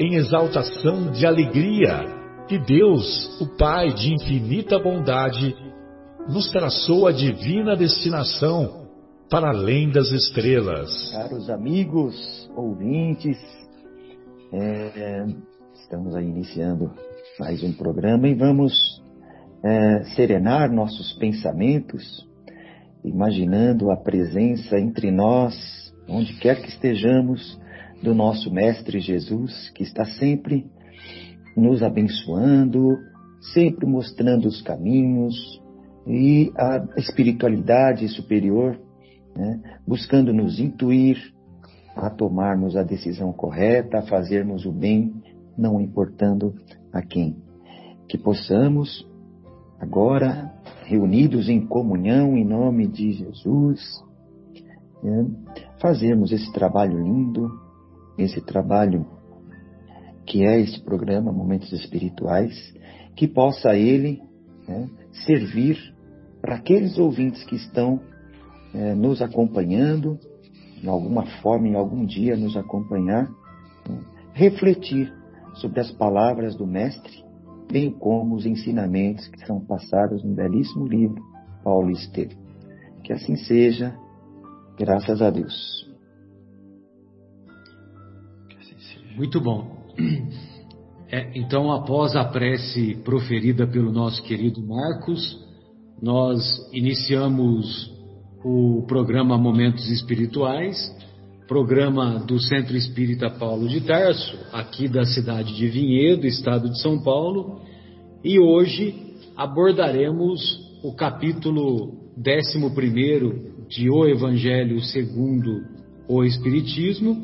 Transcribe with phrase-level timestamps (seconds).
[0.00, 2.06] em exaltação de alegria
[2.48, 5.54] que Deus, o Pai de infinita bondade,
[6.26, 8.88] nos traçou a divina destinação
[9.28, 11.12] para além das estrelas.
[11.12, 13.36] Caros amigos, ouvintes,
[14.54, 15.26] é,
[15.74, 16.90] estamos aí iniciando
[17.38, 18.72] mais um programa e vamos
[19.62, 22.26] é, serenar nossos pensamentos,
[23.04, 25.54] imaginando a presença entre nós,
[26.08, 27.59] onde quer que estejamos,
[28.02, 30.66] do nosso Mestre Jesus, que está sempre
[31.56, 32.98] nos abençoando,
[33.52, 35.60] sempre mostrando os caminhos
[36.06, 38.78] e a espiritualidade superior,
[39.36, 41.18] né, buscando nos intuir
[41.94, 45.12] a tomarmos a decisão correta, a fazermos o bem,
[45.56, 46.54] não importando
[46.92, 47.36] a quem.
[48.08, 49.06] Que possamos,
[49.78, 50.52] agora,
[50.84, 54.02] reunidos em comunhão em nome de Jesus,
[55.02, 55.26] né,
[55.80, 57.59] fazermos esse trabalho lindo
[58.22, 59.06] esse trabalho
[60.26, 62.54] que é este programa Momentos Espirituais,
[63.16, 64.22] que possa ele
[64.68, 64.88] né,
[65.26, 65.76] servir
[66.40, 68.00] para aqueles ouvintes que estão
[68.72, 70.18] é, nos acompanhando,
[70.80, 73.28] de alguma forma, em algum dia nos acompanhar,
[73.88, 74.00] né,
[74.32, 75.12] refletir
[75.54, 77.24] sobre as palavras do Mestre,
[77.70, 81.22] bem como os ensinamentos que são passados no belíssimo livro
[81.64, 82.38] Paulo Estevam.
[83.02, 83.96] Que assim seja,
[84.78, 85.89] graças a Deus.
[89.16, 89.78] Muito bom.
[91.12, 95.44] É, então, após a prece proferida pelo nosso querido Marcos,
[96.00, 96.40] nós
[96.72, 97.90] iniciamos
[98.44, 100.78] o programa Momentos Espirituais,
[101.48, 107.02] programa do Centro Espírita Paulo de Tarso, aqui da cidade de Vinhedo, estado de São
[107.02, 107.60] Paulo,
[108.22, 110.40] e hoje abordaremos
[110.84, 115.64] o capítulo 11 de O Evangelho segundo
[116.08, 117.20] o Espiritismo,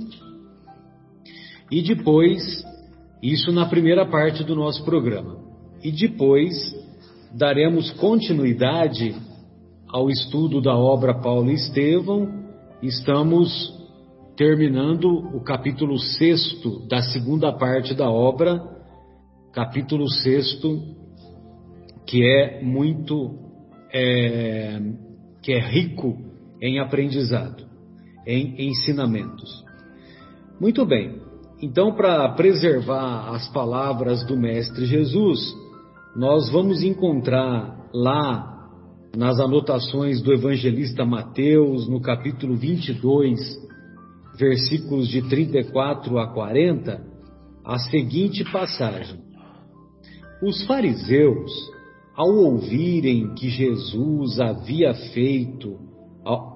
[1.70, 2.64] e depois,
[3.22, 5.38] isso na primeira parte do nosso programa.
[5.82, 6.54] E depois
[7.32, 9.14] daremos continuidade
[9.88, 12.46] ao estudo da obra Paulo e Estevão.
[12.82, 13.74] Estamos
[14.36, 18.62] terminando o capítulo sexto da segunda parte da obra,
[19.52, 20.82] capítulo sexto,
[22.06, 23.34] que é muito,
[23.92, 24.80] é,
[25.42, 26.16] que é rico
[26.62, 27.64] em aprendizado,
[28.26, 29.64] em ensinamentos.
[30.60, 31.25] Muito bem,
[31.60, 35.40] então, para preservar as palavras do Mestre Jesus,
[36.14, 38.68] nós vamos encontrar lá
[39.16, 43.40] nas anotações do evangelista Mateus, no capítulo 22,
[44.38, 47.02] versículos de 34 a 40,
[47.64, 49.18] a seguinte passagem:
[50.42, 51.50] Os fariseus,
[52.14, 55.78] ao ouvirem que Jesus havia feito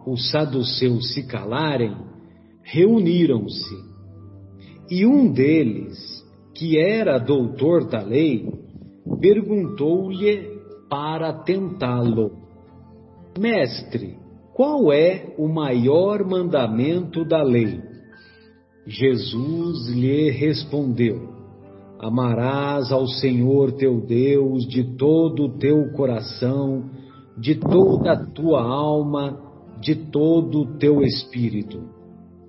[0.06, 1.97] os saduceus se calarem,
[2.62, 3.89] reuniram-se
[4.90, 5.96] e um deles,
[6.54, 8.52] que era doutor da lei,
[9.20, 10.58] perguntou-lhe
[10.88, 12.32] para tentá-lo:
[13.38, 14.18] Mestre,
[14.52, 17.80] qual é o maior mandamento da lei?
[18.86, 21.28] Jesus lhe respondeu:
[22.00, 26.90] Amarás ao Senhor teu Deus de todo o teu coração,
[27.38, 29.38] de toda a tua alma,
[29.81, 31.81] de todo o teu espírito.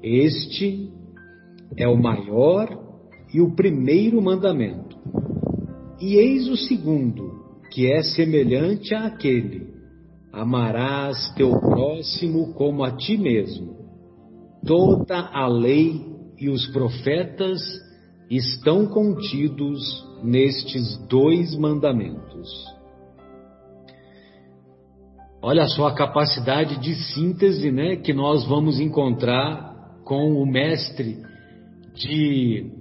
[0.01, 0.89] Este
[1.77, 2.67] é o maior
[3.33, 4.97] e o primeiro mandamento.
[5.99, 7.41] E eis o segundo,
[7.71, 9.67] que é semelhante àquele:
[10.31, 13.79] amarás teu próximo como a ti mesmo.
[14.65, 16.05] Toda a lei
[16.37, 17.61] e os profetas
[18.29, 19.81] estão contidos
[20.23, 22.49] nestes dois mandamentos.
[25.43, 31.17] Olha só a capacidade de síntese né, que nós vamos encontrar com o Mestre
[31.93, 32.71] de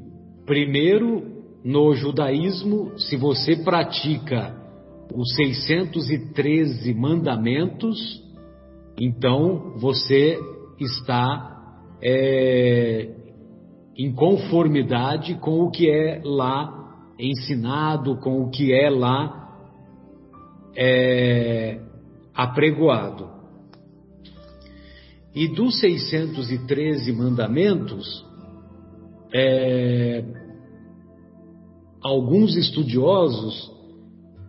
[0.46, 1.30] primeiro
[1.64, 4.56] no judaísmo, se você pratica
[5.14, 8.22] os 613 mandamentos,
[8.98, 10.38] então você
[10.78, 11.50] está
[12.02, 13.10] é,
[13.96, 19.40] em conformidade com o que é lá ensinado, com o que é lá
[20.74, 21.80] é,
[22.34, 23.28] apregoado.
[25.34, 28.24] E dos 613 mandamentos,
[29.32, 30.24] é,
[32.02, 33.70] alguns estudiosos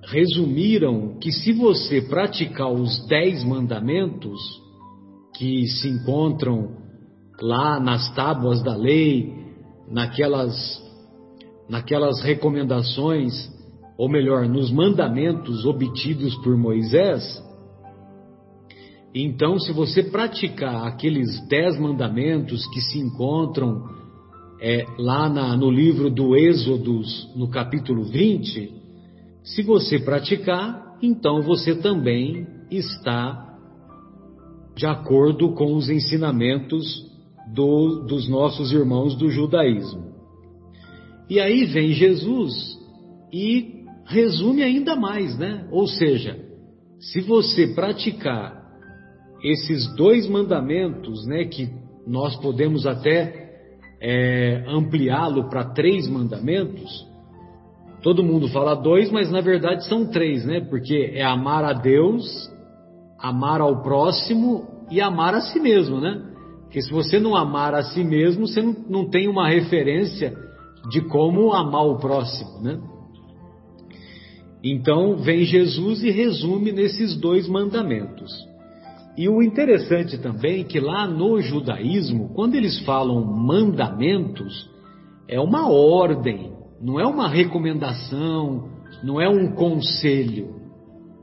[0.03, 4.39] resumiram que se você praticar os dez mandamentos
[5.35, 6.77] que se encontram
[7.41, 9.33] lá nas tábuas da lei,
[9.89, 10.81] naquelas,
[11.69, 13.49] naquelas recomendações,
[13.97, 17.41] ou melhor, nos mandamentos obtidos por Moisés,
[19.13, 24.00] então, se você praticar aqueles dez mandamentos que se encontram
[24.61, 28.71] é, lá na, no livro do Êxodos, no capítulo 20,
[29.43, 33.57] se você praticar, então você também está
[34.75, 36.85] de acordo com os ensinamentos
[37.53, 40.11] do, dos nossos irmãos do judaísmo.
[41.27, 42.53] E aí vem Jesus
[43.33, 45.67] e resume ainda mais, né?
[45.71, 46.37] Ou seja,
[46.99, 48.61] se você praticar
[49.43, 51.67] esses dois mandamentos, né, que
[52.05, 53.40] nós podemos até
[54.01, 57.09] é, ampliá-lo para três mandamentos,
[58.01, 60.59] Todo mundo fala dois, mas na verdade são três, né?
[60.59, 62.51] Porque é amar a Deus,
[63.19, 66.19] amar ao próximo e amar a si mesmo, né?
[66.63, 70.35] Porque se você não amar a si mesmo, você não, não tem uma referência
[70.89, 72.79] de como amar o próximo, né?
[74.63, 78.31] Então vem Jesus e resume nesses dois mandamentos.
[79.21, 84.67] E o interessante também é que lá no judaísmo, quando eles falam mandamentos,
[85.27, 88.67] é uma ordem, não é uma recomendação,
[89.03, 90.55] não é um conselho,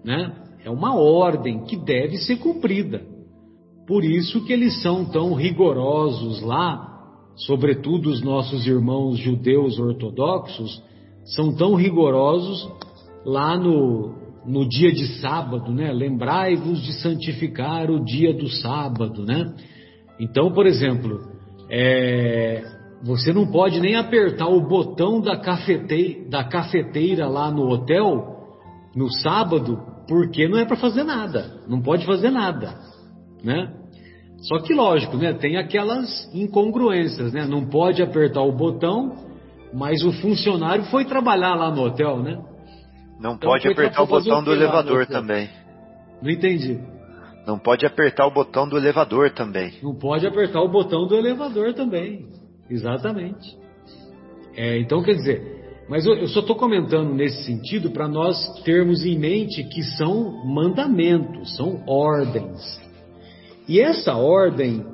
[0.05, 0.33] né?
[0.65, 3.03] É uma ordem que deve ser cumprida.
[3.85, 7.01] Por isso que eles são tão rigorosos lá,
[7.35, 10.81] sobretudo os nossos irmãos judeus ortodoxos,
[11.35, 12.71] são tão rigorosos
[13.27, 14.15] lá no,
[14.47, 15.93] no dia de sábado, né?
[15.93, 19.55] Lembrai-vos de santificar o dia do sábado, né?
[20.21, 21.21] Então, por exemplo,
[21.71, 22.65] é,
[23.03, 28.37] você não pode nem apertar o botão da cafeteira, da cafeteira lá no hotel
[28.95, 31.61] no sábado, porque não é para fazer nada.
[31.69, 32.75] Não pode fazer nada,
[33.45, 33.73] né?
[34.41, 35.33] Só que lógico, né?
[35.33, 37.47] Tem aquelas incongruências, né?
[37.47, 39.13] Não pode apertar o botão,
[39.75, 42.39] mas o funcionário foi trabalhar lá no hotel, né?
[43.19, 45.49] Não então, pode apertar o botão do elevador também.
[46.23, 46.79] Não entendi.
[47.47, 49.73] Não pode apertar o botão do elevador também.
[49.83, 52.27] Não pode apertar o botão do elevador também.
[52.71, 53.57] Exatamente.
[54.55, 59.05] É, então, quer dizer, mas eu, eu só estou comentando nesse sentido para nós termos
[59.05, 62.79] em mente que são mandamentos, são ordens.
[63.67, 64.85] E essa ordem,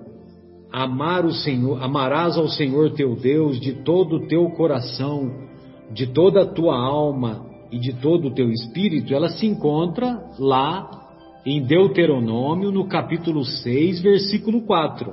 [0.73, 5.49] amar o Senhor, amarás ao Senhor teu Deus de todo o teu coração,
[5.93, 10.89] de toda a tua alma e de todo o teu espírito, ela se encontra lá
[11.45, 15.13] em Deuteronômio, no capítulo 6, versículo 4.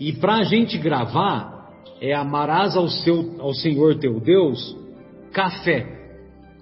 [0.00, 4.76] E para a gente gravar, é amarás ao, seu, ao Senhor teu Deus
[5.32, 5.86] café.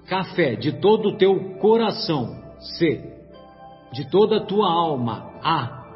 [0.07, 2.37] Café de todo o teu coração.
[2.61, 3.02] C.
[3.90, 5.33] De toda a tua alma.
[5.43, 5.87] A.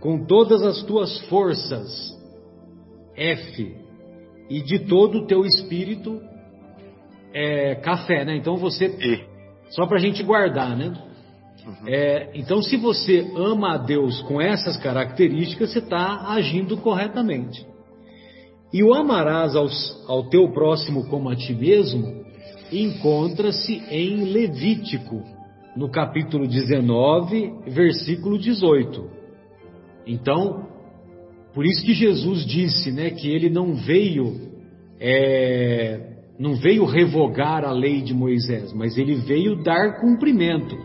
[0.00, 2.14] Com todas as tuas forças.
[3.16, 3.74] F.
[4.50, 6.20] E de todo o teu espírito.
[7.34, 8.36] É, café, né?
[8.36, 8.86] Então você.
[8.86, 9.34] E.
[9.70, 10.94] Só para a gente guardar, né?
[11.66, 11.88] Uhum.
[11.88, 17.66] É, então, se você ama a Deus com essas características, você está agindo corretamente.
[18.72, 22.24] E o amarás aos, ao teu próximo como a ti mesmo
[22.72, 25.22] encontra-se em Levítico,
[25.76, 29.10] no capítulo 19, versículo 18.
[30.06, 30.66] Então,
[31.54, 34.50] por isso que Jesus disse, né, que ele não veio,
[35.00, 40.76] é, não veio revogar a lei de Moisés, mas ele veio dar cumprimento.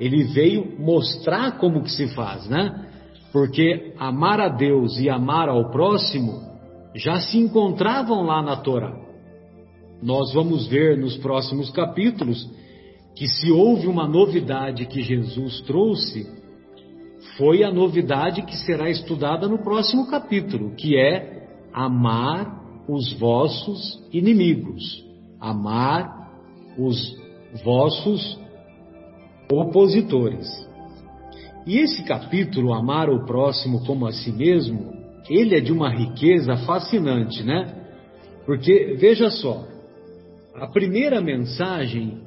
[0.00, 2.86] Ele veio mostrar como que se faz, né?
[3.32, 6.40] Porque amar a Deus e amar ao próximo
[6.94, 8.96] já se encontravam lá na Torá.
[10.02, 12.48] Nós vamos ver nos próximos capítulos
[13.14, 16.26] que se houve uma novidade que Jesus trouxe,
[17.36, 22.57] foi a novidade que será estudada no próximo capítulo, que é amar
[22.88, 25.04] os vossos inimigos,
[25.38, 26.30] amar
[26.78, 27.16] os
[27.62, 28.38] vossos
[29.50, 30.48] opositores.
[31.66, 34.92] E esse capítulo, Amar o Próximo como a Si Mesmo,
[35.28, 37.74] ele é de uma riqueza fascinante, né?
[38.46, 39.66] Porque, veja só,
[40.54, 42.22] a primeira mensagem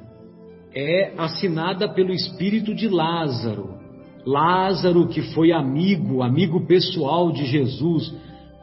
[0.72, 3.74] é assinada pelo espírito de Lázaro.
[4.24, 8.14] Lázaro, que foi amigo, amigo pessoal de Jesus,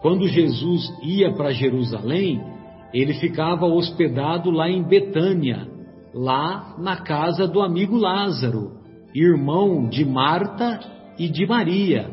[0.01, 2.41] quando Jesus ia para Jerusalém,
[2.93, 5.67] ele ficava hospedado lá em Betânia,
[6.13, 8.71] lá na casa do amigo Lázaro,
[9.13, 10.79] irmão de Marta
[11.17, 12.09] e de Maria.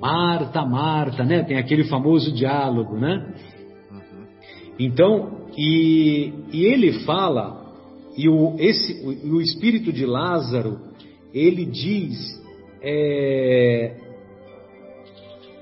[0.00, 1.44] Marta, Marta, né?
[1.44, 3.32] Tem aquele famoso diálogo, né?
[4.78, 7.64] Então, e, e ele fala,
[8.16, 10.80] e o, esse, o, o espírito de Lázaro,
[11.32, 12.42] ele diz,
[12.82, 13.96] é,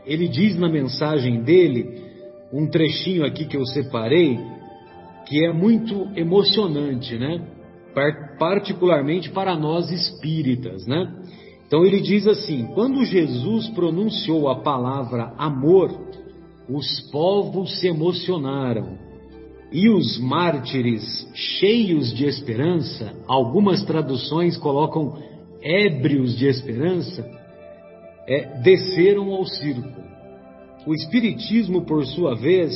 [0.05, 2.03] ele diz na mensagem dele,
[2.53, 4.39] um trechinho aqui que eu separei,
[5.27, 7.41] que é muito emocionante, né?
[8.39, 11.13] Particularmente para nós espíritas, né?
[11.67, 15.91] Então ele diz assim: quando Jesus pronunciou a palavra amor,
[16.69, 18.99] os povos se emocionaram.
[19.73, 25.17] E os mártires, cheios de esperança, algumas traduções colocam
[25.63, 27.27] ébrios de esperança,
[28.27, 30.01] é, desceram ao circo.
[30.87, 32.73] O Espiritismo, por sua vez,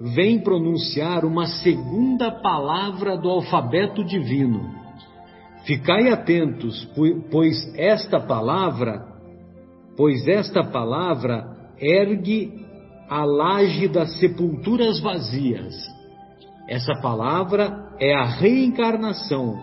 [0.00, 4.78] vem pronunciar uma segunda palavra do alfabeto divino.
[5.64, 6.88] Ficai atentos,
[7.30, 9.04] pois esta palavra,
[9.96, 11.44] pois esta palavra
[11.78, 12.64] ergue
[13.08, 15.74] a laje das sepulturas vazias.
[16.68, 19.58] Essa palavra é a reencarnação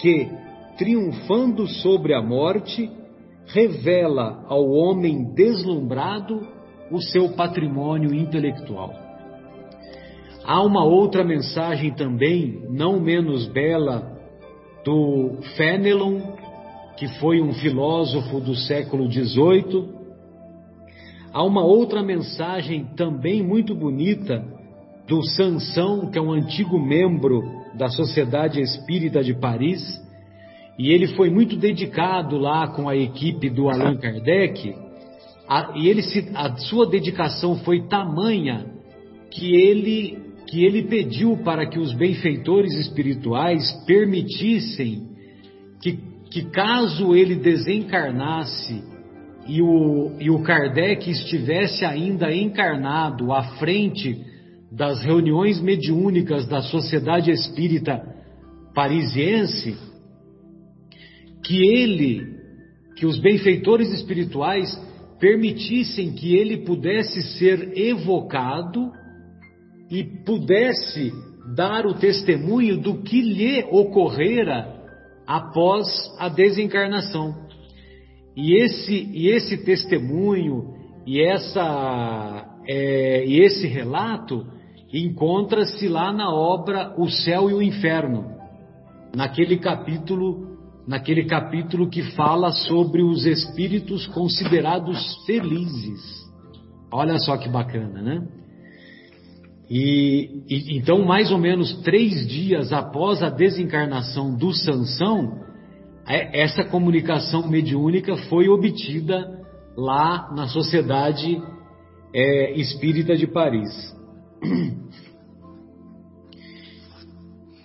[0.00, 0.28] que,
[0.78, 2.90] triunfando sobre a morte,
[3.46, 6.46] revela ao homem deslumbrado
[6.90, 8.92] o seu patrimônio intelectual.
[10.44, 14.16] Há uma outra mensagem também, não menos bela,
[14.84, 16.20] do Fenelon,
[16.96, 19.96] que foi um filósofo do século XVIII.
[21.32, 24.44] Há uma outra mensagem também muito bonita
[25.08, 27.42] do Sansão, que é um antigo membro
[27.74, 29.82] da Sociedade Espírita de Paris,
[30.78, 34.74] e ele foi muito dedicado lá com a equipe do Allan Kardec,
[35.48, 38.66] a, e ele se, a sua dedicação foi tamanha
[39.30, 45.08] que ele, que ele pediu para que os benfeitores espirituais permitissem
[45.80, 45.98] que,
[46.30, 48.82] que caso ele desencarnasse
[49.46, 54.20] e o, e o Kardec estivesse ainda encarnado à frente
[54.70, 58.02] das reuniões mediúnicas da Sociedade Espírita
[58.74, 59.76] Parisiense,
[61.46, 62.26] que ele,
[62.96, 64.68] que os benfeitores espirituais
[65.20, 68.90] permitissem que ele pudesse ser evocado
[69.88, 71.12] e pudesse
[71.54, 74.74] dar o testemunho do que lhe ocorrera
[75.24, 75.86] após
[76.18, 77.46] a desencarnação.
[78.36, 80.74] E esse, e esse testemunho
[81.06, 84.44] e, essa, é, e esse relato
[84.92, 88.32] encontra-se lá na obra O Céu e o Inferno,
[89.14, 90.55] naquele capítulo
[90.86, 96.00] naquele capítulo que fala sobre os espíritos considerados felizes.
[96.92, 98.28] Olha só que bacana, né?
[99.68, 105.40] E, e, então, mais ou menos três dias após a desencarnação do Sansão,
[106.06, 109.28] é, essa comunicação mediúnica foi obtida
[109.76, 111.42] lá na Sociedade
[112.14, 113.70] é, Espírita de Paris.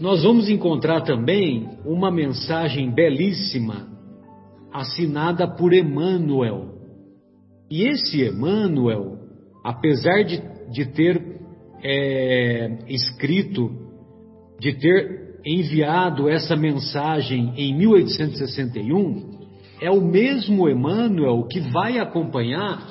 [0.02, 3.88] Nós vamos encontrar também uma mensagem belíssima
[4.74, 6.72] assinada por Emmanuel.
[7.70, 9.20] E esse Emmanuel,
[9.64, 10.42] apesar de,
[10.72, 11.22] de ter
[11.84, 13.70] é, escrito,
[14.60, 19.40] de ter enviado essa mensagem em 1861,
[19.80, 22.88] é o mesmo Emmanuel que vai acompanhar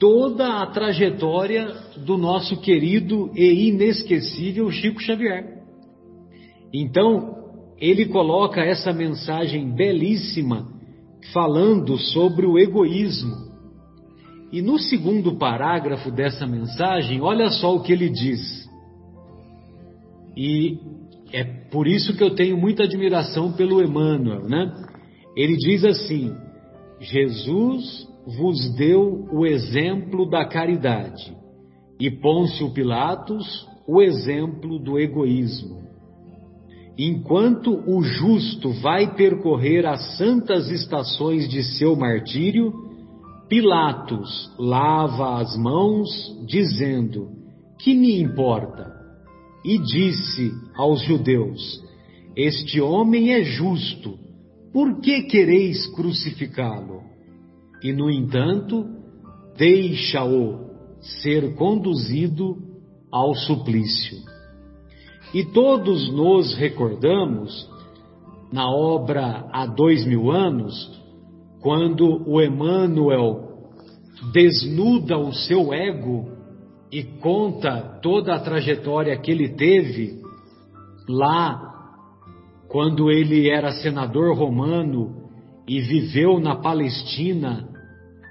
[0.00, 1.68] toda a trajetória
[2.04, 5.59] do nosso querido e inesquecível Chico Xavier.
[6.72, 7.36] Então,
[7.78, 10.68] ele coloca essa mensagem belíssima
[11.32, 13.50] falando sobre o egoísmo.
[14.52, 18.68] E no segundo parágrafo dessa mensagem, olha só o que ele diz.
[20.36, 20.78] E
[21.32, 24.72] é por isso que eu tenho muita admiração pelo Emmanuel, né?
[25.36, 26.34] Ele diz assim:
[27.00, 31.36] Jesus vos deu o exemplo da caridade,
[31.98, 35.89] e Pôncio Pilatos o exemplo do egoísmo.
[36.98, 42.72] Enquanto o justo vai percorrer as santas estações de seu martírio,
[43.50, 46.08] Pilatos lava as mãos,
[46.46, 47.30] dizendo:
[47.80, 48.94] Que me importa?
[49.64, 51.82] E disse aos judeus:
[52.36, 54.16] Este homem é justo,
[54.72, 57.02] por que quereis crucificá-lo?
[57.82, 58.86] E, no entanto,
[59.56, 60.70] deixa-o
[61.00, 62.56] ser conduzido
[63.10, 64.29] ao suplício.
[65.32, 67.68] E todos nos recordamos,
[68.52, 70.74] na obra Há Dois Mil Anos,
[71.60, 73.48] quando o Emmanuel
[74.32, 76.28] desnuda o seu ego
[76.90, 80.20] e conta toda a trajetória que ele teve
[81.08, 81.70] lá
[82.68, 85.28] quando ele era senador romano
[85.66, 87.68] e viveu na Palestina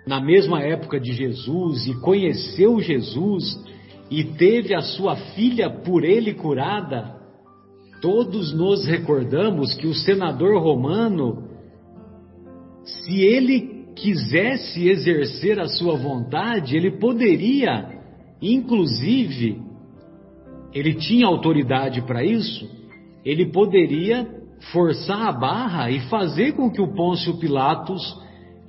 [0.05, 3.63] na mesma época de Jesus e conheceu Jesus
[4.09, 7.15] e teve a sua filha por ele curada,
[8.01, 11.47] todos nos recordamos que o senador romano,
[12.83, 17.99] se ele quisesse exercer a sua vontade, ele poderia,
[18.41, 19.61] inclusive,
[20.73, 22.69] ele tinha autoridade para isso,
[23.23, 24.27] ele poderia
[24.71, 28.01] forçar a barra e fazer com que o Pôncio Pilatos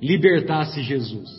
[0.01, 1.29] libertasse Jesus.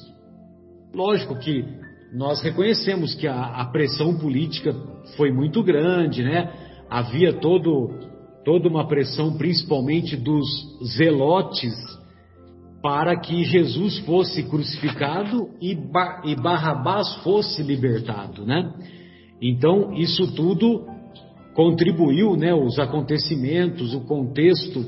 [0.95, 1.82] Lógico que
[2.13, 4.75] nós reconhecemos que a, a, pressão política
[5.17, 6.53] foi muito grande, né?
[6.91, 7.91] Havia todo,
[8.45, 10.47] toda uma pressão, principalmente dos
[10.95, 11.73] zelotes,
[12.83, 15.73] para que Jesus fosse crucificado e,
[16.25, 18.71] e Barrabás fosse libertado, né?
[19.41, 20.85] Então, isso tudo
[21.55, 22.53] contribuiu, né?
[22.53, 24.85] Os acontecimentos, o contexto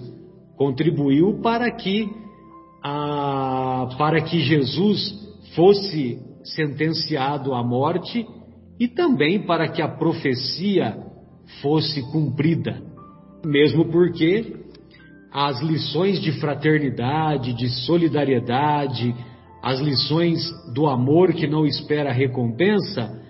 [0.56, 2.06] contribuiu para que,
[2.82, 8.26] a, para que Jesus fosse sentenciado à morte
[8.78, 10.96] e também para que a profecia
[11.60, 12.82] fosse cumprida.
[13.44, 14.56] Mesmo porque
[15.32, 19.14] as lições de fraternidade, de solidariedade,
[19.62, 20.40] as lições
[20.72, 23.20] do amor que não espera recompensa,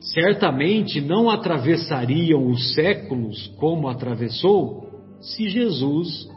[0.00, 4.86] certamente não atravessariam os séculos como atravessou
[5.20, 6.28] se Jesus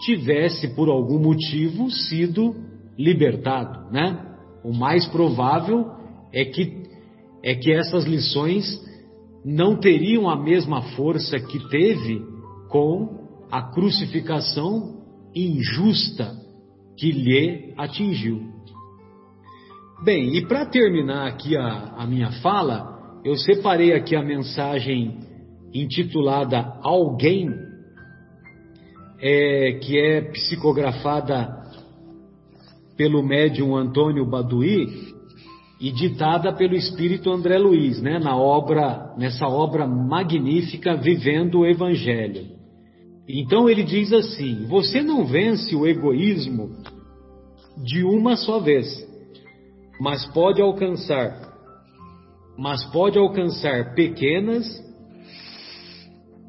[0.00, 2.56] tivesse por algum motivo sido
[2.98, 4.31] libertado, né?
[4.64, 5.90] O mais provável
[6.32, 6.84] é que,
[7.42, 8.64] é que essas lições
[9.44, 12.22] não teriam a mesma força que teve
[12.68, 15.02] com a crucificação
[15.34, 16.32] injusta
[16.96, 18.40] que lhe atingiu.
[20.04, 25.20] Bem, e para terminar aqui a, a minha fala, eu separei aqui a mensagem
[25.72, 27.48] intitulada Alguém,
[29.20, 31.61] é, que é psicografada
[33.02, 35.12] pelo médium Antônio Baduí
[35.80, 42.46] e ditada pelo espírito André Luiz, né, na obra, nessa obra magnífica Vivendo o Evangelho.
[43.28, 46.70] Então ele diz assim: você não vence o egoísmo
[47.84, 48.86] de uma só vez,
[50.00, 51.58] mas pode alcançar,
[52.56, 54.64] mas pode alcançar pequenas,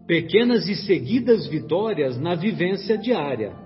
[0.06, 3.63] pequenas e seguidas vitórias na vivência diária.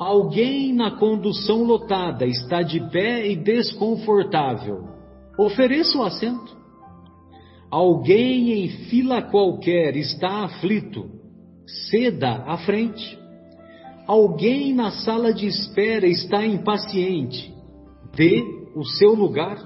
[0.00, 4.88] Alguém na condução lotada está de pé e desconfortável.
[5.38, 6.56] Ofereça o assento.
[7.70, 11.04] Alguém em fila qualquer está aflito.
[11.90, 13.18] Ceda à frente.
[14.06, 17.52] Alguém na sala de espera está impaciente.
[18.16, 18.42] Dê
[18.74, 19.58] o seu lugar.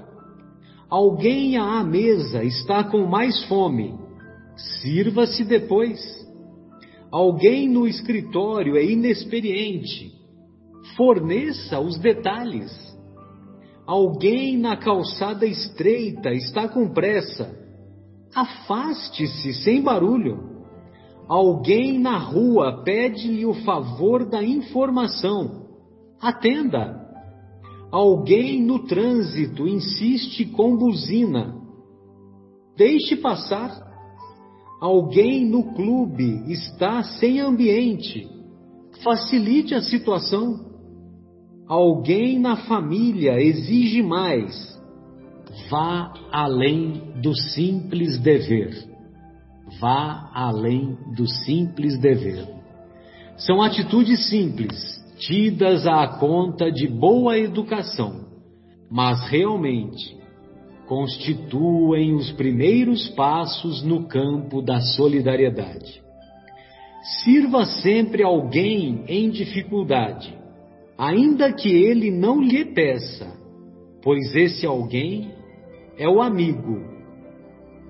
[0.89, 3.97] Alguém à mesa está com mais fome.
[4.81, 5.97] Sirva-se depois.
[7.09, 10.14] Alguém no escritório é inexperiente
[10.95, 12.71] forneça os detalhes.
[13.85, 17.55] Alguém na calçada estreita está com pressa.
[18.33, 20.55] Afaste-se sem barulho.
[21.27, 25.65] Alguém na rua pede-lhe o favor da informação.
[26.19, 27.03] Atenda.
[27.91, 31.55] Alguém no trânsito insiste com buzina.
[32.75, 33.85] Deixe passar.
[34.81, 38.27] Alguém no clube está sem ambiente.
[39.03, 40.74] Facilite a situação.
[41.67, 44.79] Alguém na família exige mais.
[45.69, 48.87] Vá além do simples dever.
[49.79, 52.47] Vá além do simples dever.
[53.37, 58.25] São atitudes simples, tidas à conta de boa educação,
[58.89, 60.15] mas realmente
[60.85, 65.99] constituem os primeiros passos no campo da solidariedade.
[67.23, 70.44] Sirva sempre alguém em dificuldade
[70.97, 73.27] ainda que ele não lhe peça,
[74.01, 75.31] pois esse alguém
[75.97, 76.83] é o amigo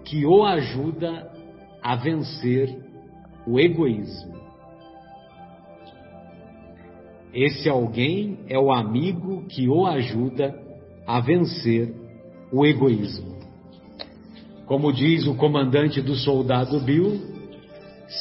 [0.04, 1.32] que o ajuda
[1.82, 2.78] a vencer
[3.48, 4.36] o egoísmo.
[7.34, 10.58] Esse alguém é o amigo que o ajuda
[11.06, 11.94] a vencer
[12.52, 13.36] o egoísmo.
[14.65, 17.20] Como diz o comandante do soldado Bill,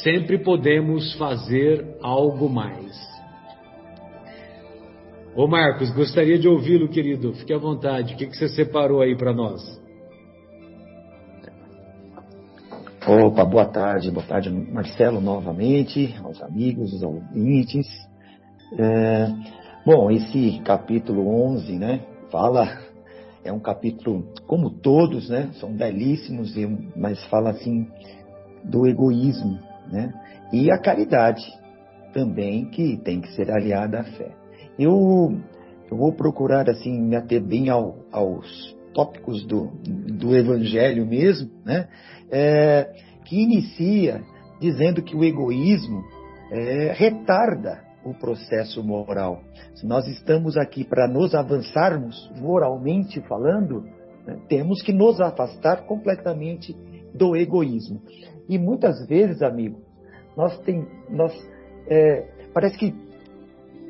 [0.03, 3.14] sempre podemos fazer algo mais.
[5.35, 7.33] Ô Marcos, gostaria de ouvi-lo, querido.
[7.33, 8.13] Fique à vontade.
[8.13, 9.61] O que, que você separou aí para nós?
[13.05, 17.85] Opa, boa tarde, boa tarde, Marcelo, novamente, aos amigos, aos ouvintes.
[18.79, 19.27] É,
[19.85, 22.79] bom, esse capítulo 11, né, fala,
[23.43, 26.55] é um capítulo, como todos, né, são belíssimos,
[26.95, 27.87] mas fala assim
[28.63, 29.59] do egoísmo,
[29.91, 30.11] né,
[30.51, 31.43] e a caridade
[32.11, 34.44] também, que tem que ser aliada à fé.
[34.77, 35.37] Eu,
[35.89, 41.87] eu vou procurar, assim, me ater bem ao, aos tópicos do, do Evangelho mesmo, né,
[42.31, 42.93] é,
[43.25, 44.21] que inicia
[44.59, 46.01] dizendo que o egoísmo
[46.51, 49.41] é, retarda o processo moral.
[49.75, 53.81] Se nós estamos aqui para nos avançarmos, moralmente falando,
[54.25, 56.75] né, temos que nos afastar completamente
[57.13, 58.01] do egoísmo.
[58.47, 59.81] E muitas vezes, amigo,
[60.37, 61.33] nós tem, nós
[61.87, 62.93] é, parece que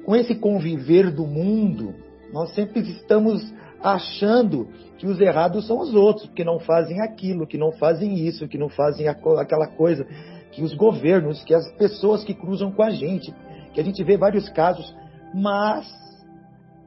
[0.06, 1.96] com esse conviver do mundo,
[2.32, 3.42] nós sempre estamos
[3.82, 8.48] achando que os errados são os outros, que não fazem aquilo, que não fazem isso,
[8.48, 10.06] que não fazem aquela coisa,
[10.52, 13.34] que os governos, que as pessoas que cruzam com a gente,
[13.74, 14.96] que a gente vê vários casos,
[15.34, 15.86] mas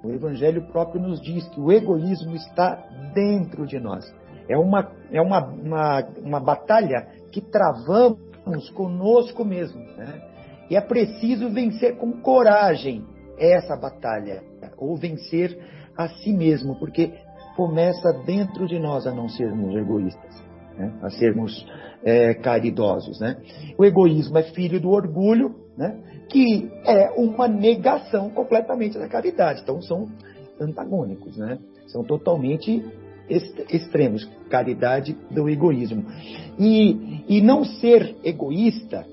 [0.02, 2.76] o Evangelho próprio nos diz que o egoísmo está
[3.12, 4.04] dentro de nós.
[4.48, 9.80] É uma, é uma, uma, uma batalha que travamos conosco mesmo.
[9.96, 10.22] Né?
[10.70, 13.04] E é preciso vencer com coragem
[13.38, 14.42] essa batalha,
[14.76, 15.58] ou vencer
[15.96, 17.12] a si mesmo, porque
[17.56, 20.44] começa dentro de nós a não sermos egoístas,
[20.76, 20.92] né?
[21.02, 21.66] a sermos
[22.04, 23.18] é, caridosos.
[23.20, 23.36] Né?
[23.76, 25.98] O egoísmo é filho do orgulho, né?
[26.28, 29.62] que é uma negação completamente da caridade.
[29.62, 30.06] Então são
[30.60, 31.58] antagônicos, né?
[31.86, 32.84] são totalmente
[33.28, 36.04] extremos, caridade do egoísmo.
[36.58, 39.04] E, e não ser egoísta,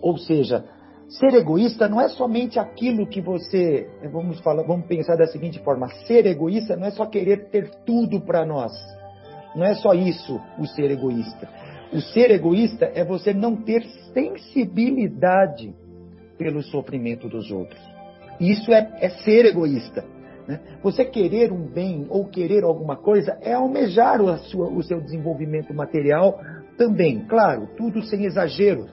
[0.00, 0.64] ou seja,
[1.08, 5.88] ser egoísta não é somente aquilo que você, vamos falar, vamos pensar da seguinte forma,
[6.06, 8.72] ser egoísta não é só querer ter tudo para nós.
[9.54, 11.48] Não é só isso o ser egoísta.
[11.92, 15.74] O ser egoísta é você não ter sensibilidade
[16.36, 17.80] pelo sofrimento dos outros.
[18.38, 20.04] Isso é, é ser egoísta.
[20.46, 20.60] Né?
[20.82, 25.72] Você querer um bem ou querer alguma coisa é almejar o, sua, o seu desenvolvimento
[25.72, 26.38] material
[26.76, 27.24] também.
[27.26, 28.86] Claro, tudo sem exagero.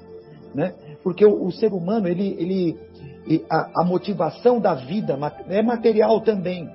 [0.54, 0.74] Né?
[1.04, 5.18] Porque o, o ser humano, ele, ele, a, a, motivação da vida
[5.50, 6.70] é material também.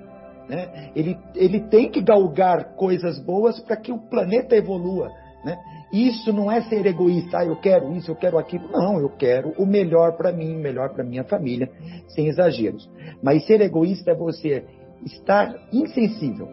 [0.47, 0.91] Né?
[0.95, 5.09] Ele, ele tem que galgar coisas boas para que o planeta evolua.
[5.43, 5.57] Né?
[5.91, 8.69] Isso não é ser egoísta, ah, eu quero isso, eu quero aquilo.
[8.71, 11.69] Não, eu quero o melhor para mim, o melhor para minha família,
[12.09, 12.89] sem exageros.
[13.23, 14.63] Mas ser egoísta é você
[15.03, 16.47] estar insensível.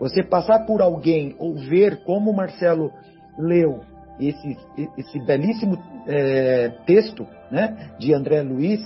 [0.00, 2.90] Você passar por alguém ou ver como o Marcelo
[3.38, 3.80] leu
[4.20, 4.56] esse,
[4.96, 8.80] esse belíssimo é, texto né, de André Luiz,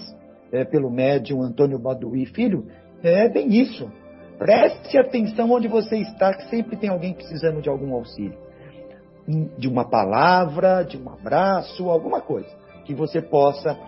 [0.53, 2.67] é, pelo médium Antônio Baduí Filho,
[3.03, 3.91] é bem isso.
[4.39, 8.43] Preste atenção onde você está, que sempre tem alguém precisando de algum auxílio
[9.59, 12.49] de uma palavra, de um abraço, alguma coisa
[12.85, 13.79] que você possa.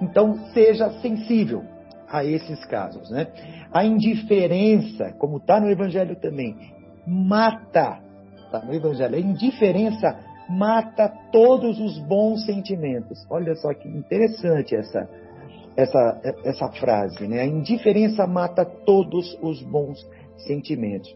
[0.00, 1.62] Então, seja sensível
[2.08, 3.10] a esses casos.
[3.10, 3.26] Né?
[3.72, 6.56] A indiferença, como está no Evangelho também,
[7.06, 8.00] mata.
[8.46, 9.14] Está no Evangelho.
[9.14, 10.18] A indiferença
[10.50, 13.24] mata todos os bons sentimentos.
[13.30, 15.08] Olha só que interessante essa,
[15.76, 17.26] essa, essa frase.
[17.26, 17.40] Né?
[17.40, 20.04] A indiferença mata todos os bons
[20.38, 21.14] sentimentos.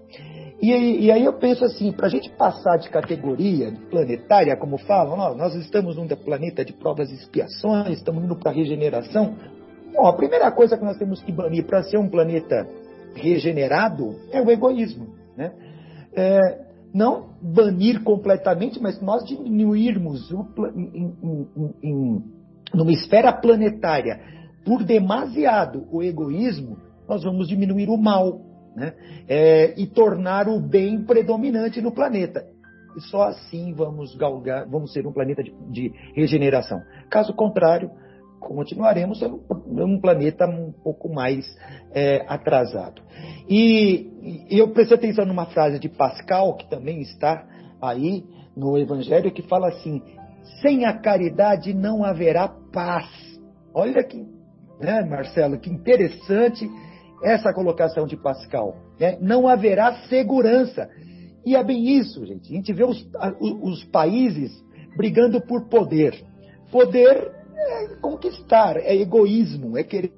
[0.63, 4.79] E aí, e aí eu penso assim, para a gente passar de categoria planetária, como
[4.79, 9.35] falam, nós, nós estamos num planeta de provas e expiações, estamos indo para regeneração.
[9.93, 12.67] Bom, a primeira coisa que nós temos que banir para ser um planeta
[13.15, 15.09] regenerado é o egoísmo.
[15.37, 15.53] Né?
[16.17, 16.64] É,
[16.95, 20.31] não banir completamente, mas nós diminuirmos
[21.83, 22.23] em,
[22.73, 24.21] numa esfera planetária
[24.65, 26.79] por demasiado o egoísmo,
[27.09, 28.41] nós vamos diminuir o mal
[28.77, 28.93] né?
[29.29, 32.45] É, e tornar o bem predominante no planeta.
[32.97, 36.81] E só assim vamos galgar, vamos ser um planeta de, de regeneração.
[37.11, 37.91] Caso contrário,
[38.45, 41.45] continuaremos sendo um planeta um pouco mais
[41.93, 43.03] é, atrasado.
[43.49, 47.47] E, e eu prestei atenção numa frase de Pascal, que também está
[47.81, 48.25] aí
[48.57, 50.03] no Evangelho, que fala assim:
[50.61, 53.09] sem a caridade não haverá paz.
[53.73, 54.25] Olha que,
[54.81, 56.69] né, Marcelo, que interessante
[57.23, 58.77] essa colocação de Pascal.
[58.99, 59.19] Né?
[59.21, 60.89] Não haverá segurança.
[61.45, 62.51] E é bem isso, gente.
[62.51, 63.07] A gente vê os,
[63.41, 64.53] os países
[64.97, 66.15] brigando por poder.
[66.71, 70.13] Poder é conquistar, é egoísmo, é querer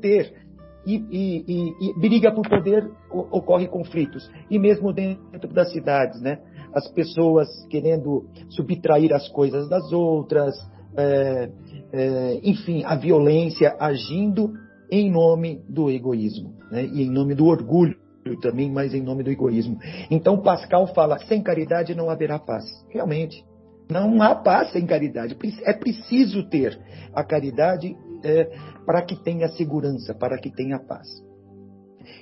[0.00, 0.42] ter.
[0.84, 4.28] E, e, e, e, briga por poder ocorre conflitos.
[4.50, 6.40] E mesmo dentro das cidades, né?
[6.74, 10.54] As pessoas querendo subtrair as coisas das outras,
[10.96, 11.50] é,
[11.92, 14.52] é, enfim, a violência agindo
[14.90, 16.84] em nome do egoísmo, né?
[16.84, 17.96] e em nome do orgulho
[18.40, 19.78] também, mas em nome do egoísmo.
[20.10, 22.64] Então Pascal fala: sem caridade não haverá paz.
[22.90, 23.44] Realmente,
[23.90, 25.36] Não há paz sem caridade.
[25.64, 26.78] É preciso ter
[27.14, 28.44] a caridade é,
[28.86, 31.08] para que tenha segurança, para que tenha paz.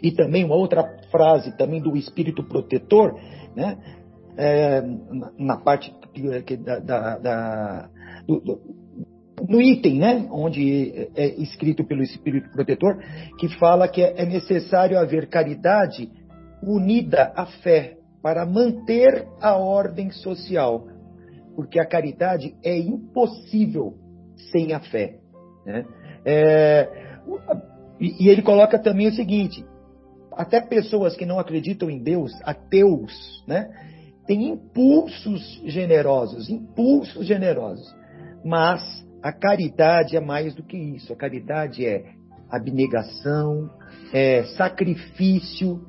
[0.02, 3.18] E também uma outra frase também do espírito protetor,
[3.54, 3.78] né?
[4.36, 4.80] É,
[5.38, 5.92] na parte
[6.64, 7.90] da, da, da
[8.26, 8.60] do, do,
[9.48, 12.98] no item, né, onde é escrito pelo Espírito Protetor,
[13.38, 16.10] que fala que é necessário haver caridade
[16.62, 20.86] unida à fé para manter a ordem social,
[21.60, 23.92] porque a caridade é impossível
[24.50, 25.18] sem a fé.
[25.66, 25.84] Né?
[26.24, 26.88] É,
[28.00, 29.62] e, ele coloca também o seguinte:
[30.32, 33.68] até pessoas que não acreditam em Deus, ateus, né,
[34.26, 37.94] têm impulsos generosos, impulsos generosos,
[38.42, 38.80] mas
[39.22, 41.12] a caridade é mais do que isso.
[41.12, 42.06] A caridade é
[42.50, 43.68] abnegação,
[44.14, 45.84] é sacrifício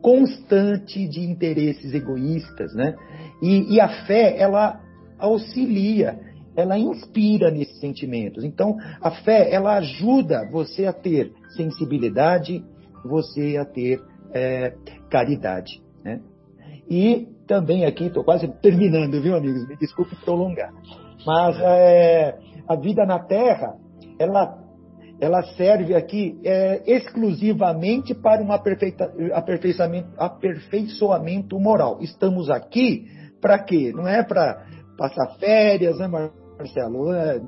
[0.00, 2.96] constante de interesses egoístas, né?
[3.42, 4.79] E, e, a fé, ela
[5.20, 6.18] auxilia,
[6.56, 8.44] ela inspira nesses sentimentos.
[8.44, 12.64] Então, a fé, ela ajuda você a ter sensibilidade,
[13.04, 14.00] você a ter
[14.32, 14.74] é,
[15.08, 16.20] caridade, né?
[16.88, 19.68] E também aqui, estou quase terminando, viu, amigos?
[19.68, 20.72] Me desculpe prolongar.
[21.24, 23.76] Mas é, a vida na Terra,
[24.18, 24.58] ela,
[25.20, 31.98] ela serve aqui é, exclusivamente para um aperfeiçoamento, aperfeiçoamento moral.
[32.00, 33.06] Estamos aqui
[33.40, 33.92] para quê?
[33.94, 34.66] Não é para
[35.00, 37.10] passar férias, né, Marcelo?
[37.14, 37.40] É,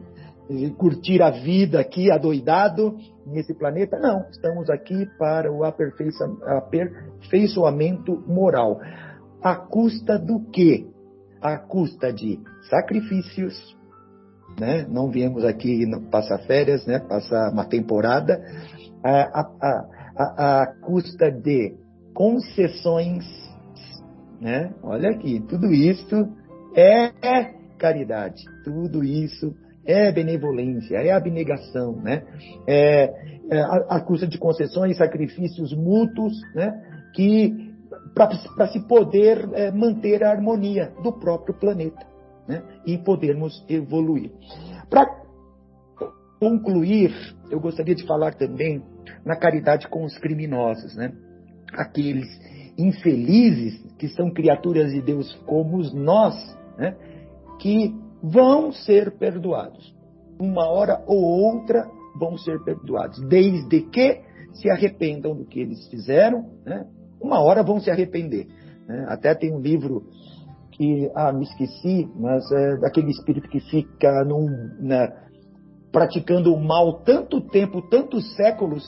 [0.79, 3.99] curtir a vida aqui adoidado nesse planeta.
[3.99, 8.81] Não, estamos aqui para o aperfeiçoamento moral.
[9.43, 10.87] A custa do quê?
[11.43, 13.77] A custa de sacrifícios,
[14.59, 14.87] né?
[14.89, 17.01] Não viemos aqui passar férias, né?
[17.01, 18.43] Passar uma temporada
[19.05, 19.51] a, a,
[20.17, 21.77] a, a custa de
[22.15, 23.27] concessões,
[24.41, 24.73] né?
[24.83, 26.33] Olha aqui, tudo isso
[26.75, 29.55] é caridade, tudo isso
[29.85, 32.23] é benevolência, é abnegação, né?
[32.67, 33.13] É,
[33.51, 36.73] é a, a custa de concessões, sacrifícios mútuos, né?
[37.15, 37.73] Que
[38.15, 42.07] para se poder é, manter a harmonia do próprio planeta
[42.47, 42.63] né?
[42.87, 44.31] e podermos evoluir.
[44.91, 45.07] Para
[46.39, 47.13] concluir,
[47.51, 48.83] eu gostaria de falar também
[49.25, 51.13] na caridade com os criminosos, né?
[51.73, 52.27] aqueles
[52.77, 56.35] infelizes que são criaturas de Deus como nós,
[56.77, 56.97] né?
[57.59, 59.95] que vão ser perdoados.
[60.41, 64.21] Uma hora ou outra vão ser perdoados, desde que
[64.53, 66.87] se arrependam do que eles fizeram, né?
[67.21, 68.47] uma hora vão se arrepender.
[68.87, 69.07] Né?
[69.09, 70.05] Até tem um livro
[70.73, 74.47] que, ah, me esqueci, mas é daquele espírito que fica num,
[74.81, 75.13] né,
[75.93, 78.85] praticando o mal tanto tempo, tantos séculos,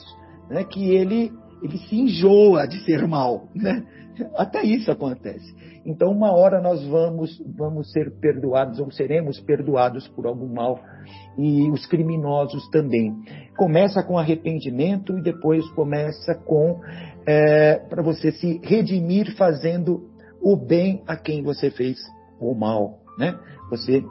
[0.49, 3.47] né, que ele, ele se enjoa de ser mal.
[3.55, 3.85] Né?
[4.35, 5.53] Até isso acontece.
[5.85, 10.79] Então, uma hora nós vamos, vamos ser perdoados ou seremos perdoados por algum mal
[11.37, 13.13] e os criminosos também.
[13.57, 16.79] Começa com arrependimento e depois começa com
[17.25, 20.09] é, para você se redimir fazendo
[20.41, 21.97] o bem a quem você fez
[22.39, 23.37] o mal, né?
[23.69, 24.03] Você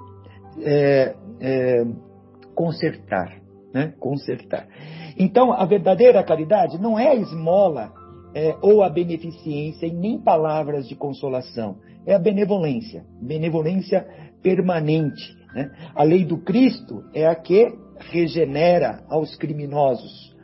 [0.62, 1.84] é, é,
[2.54, 3.40] consertar,
[3.72, 3.94] né?
[3.98, 4.66] Consertar.
[5.18, 7.92] Então, a verdadeira caridade não é esmola
[8.34, 11.76] é, ou a beneficência e nem palavras de consolação.
[12.04, 14.06] É a benevolência, benevolência
[14.42, 15.34] permanente.
[15.54, 15.70] Né?
[15.94, 17.72] A lei do Cristo é a que
[18.10, 20.34] regenera aos criminosos,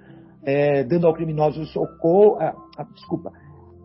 [0.45, 2.55] é, dando ao criminoso socorro, ah,
[2.95, 3.33] desculpa,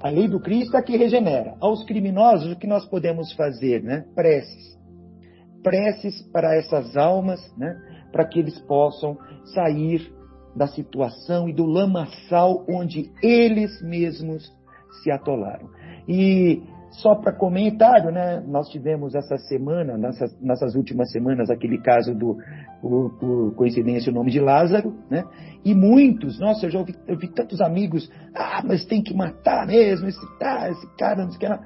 [0.02, 1.56] a lei do Cristo é que regenera.
[1.60, 3.82] Aos criminosos, o que nós podemos fazer?
[3.82, 4.06] Né?
[4.14, 4.78] Preces.
[5.64, 7.76] Preces para essas almas, né?
[8.12, 10.14] para que eles possam sair
[10.56, 14.52] da situação e do lamaçal onde eles mesmos
[15.04, 15.70] se atolaram.
[16.08, 16.64] E
[17.02, 22.38] só para comentário, né, nós tivemos essa semana, nessas, nessas últimas semanas, aquele caso do,
[22.82, 25.26] por, por, coincidência, o nome de Lázaro, né?
[25.64, 29.68] E muitos, nossa, eu já ouvi, eu vi tantos amigos, ah, mas tem que matar
[29.68, 31.60] mesmo, esse, ah, esse cara, não sei o que lá.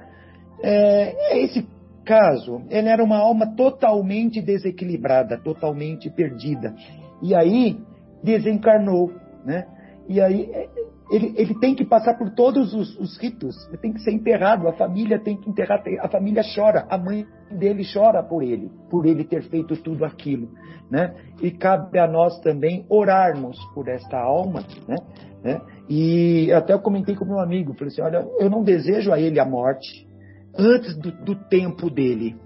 [0.62, 1.66] É, é esse
[2.04, 6.74] caso, ele era uma alma totalmente desequilibrada, totalmente perdida.
[7.22, 7.78] E aí
[8.22, 9.12] desencarnou,
[9.44, 9.66] né?
[10.08, 10.68] E aí é,
[11.10, 14.68] ele, ele tem que passar por todos os, os ritos, ele tem que ser enterrado,
[14.68, 19.06] a família tem que enterrar, a família chora, a mãe dele chora por ele, por
[19.06, 20.48] ele ter feito tudo aquilo,
[20.90, 21.14] né?
[21.42, 24.96] E cabe a nós também orarmos por esta alma, né?
[25.42, 25.60] né?
[25.88, 29.40] E até eu comentei com meu amigo, falei assim, olha, eu não desejo a ele
[29.40, 30.06] a morte
[30.56, 32.36] antes do, do tempo dele,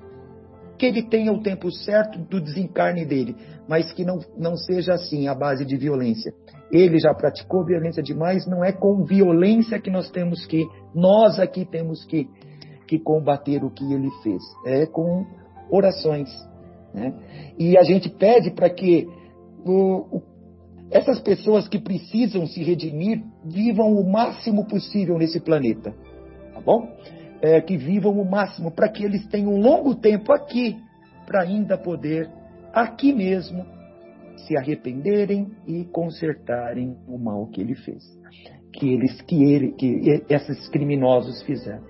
[0.84, 3.34] que ele tenha o tempo certo do desencarne dele,
[3.66, 6.32] mas que não, não seja assim, a base de violência.
[6.70, 11.64] Ele já praticou violência demais, não é com violência que nós temos que, nós aqui
[11.64, 12.28] temos que,
[12.86, 14.42] que combater o que ele fez.
[14.66, 15.24] É com
[15.70, 16.28] orações.
[16.92, 17.14] Né?
[17.58, 19.08] E a gente pede para que
[19.64, 20.22] o, o,
[20.90, 25.94] essas pessoas que precisam se redimir vivam o máximo possível nesse planeta.
[26.52, 26.86] Tá bom?
[27.42, 30.76] É, que vivam o máximo para que eles tenham um longo tempo aqui
[31.26, 32.30] para ainda poder,
[32.72, 33.66] aqui mesmo,
[34.36, 38.02] se arrependerem e consertarem o mal que ele fez,
[38.72, 41.84] que eles, que ele, que esses criminosos fizeram.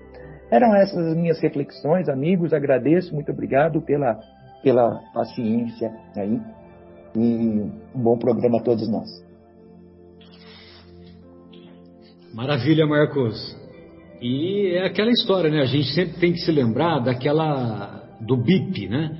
[0.51, 2.53] Eram essas as minhas reflexões, amigos.
[2.53, 4.19] Agradeço, muito obrigado pela
[4.65, 6.41] pela paciência aí
[7.15, 7.21] e
[7.93, 9.23] um bom programa a todos nós.
[12.33, 13.55] Maravilha, Marcos.
[14.27, 15.61] E é aquela história, né?
[15.61, 19.19] A gente sempre tem que se lembrar daquela do BIP, né?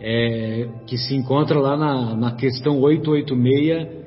[0.00, 4.02] É, que se encontra lá na, na questão 886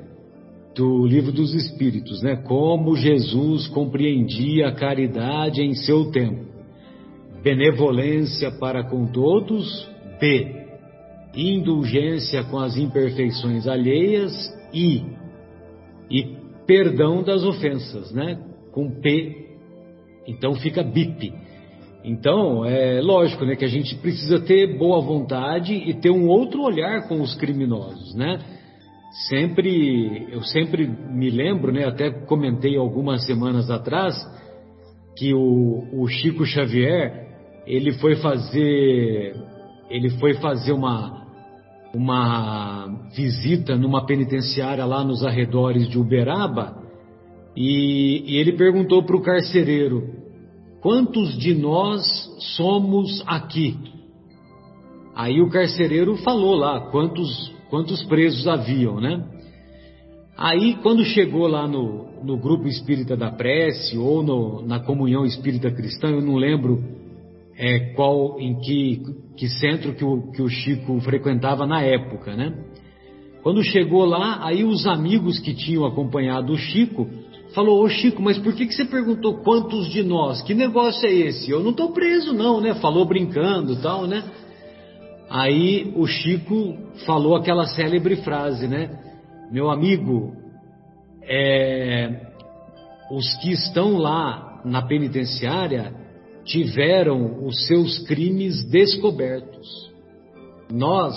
[0.76, 2.36] do Livro dos Espíritos, né?
[2.36, 6.44] Como Jesus compreendia a caridade em seu tempo.
[7.42, 9.88] Benevolência para com todos,
[10.20, 10.66] B
[11.34, 14.32] indulgência com as imperfeições alheias
[14.72, 15.02] e
[16.10, 16.34] e
[16.66, 18.38] perdão das ofensas, né?
[18.72, 19.45] Com P,
[20.26, 21.32] então fica BIP.
[22.04, 26.62] Então, é lógico, né, que a gente precisa ter boa vontade e ter um outro
[26.62, 28.38] olhar com os criminosos, né?
[29.28, 34.14] Sempre, eu sempre me lembro, né, até comentei algumas semanas atrás
[35.16, 37.26] que o, o Chico Xavier,
[37.66, 39.34] ele foi fazer,
[39.90, 41.26] ele foi fazer uma
[41.94, 46.76] uma visita numa penitenciária lá nos arredores de Uberaba
[47.56, 50.04] e, e ele perguntou para o carcereiro:
[50.86, 52.06] Quantos de nós
[52.56, 53.76] somos aqui?
[55.16, 59.20] Aí o carcereiro falou lá quantos, quantos presos haviam, né?
[60.38, 65.72] Aí, quando chegou lá no, no grupo espírita da prece ou no, na comunhão espírita
[65.72, 66.84] cristã, eu não lembro
[67.58, 69.02] é, qual, em que,
[69.36, 72.54] que centro que o, que o Chico frequentava na época, né?
[73.42, 77.08] Quando chegou lá, aí os amigos que tinham acompanhado o Chico
[77.56, 80.42] falou: Ô Chico, mas por que, que você perguntou quantos de nós?
[80.42, 81.50] Que negócio é esse?
[81.50, 82.74] Eu não estou preso, não, né?
[82.74, 84.22] Falou brincando tal, né?
[85.30, 88.90] Aí o Chico falou aquela célebre frase, né?
[89.50, 90.34] Meu amigo,
[91.22, 92.26] é,
[93.10, 95.94] os que estão lá na penitenciária
[96.44, 99.66] tiveram os seus crimes descobertos.
[100.70, 101.16] Nós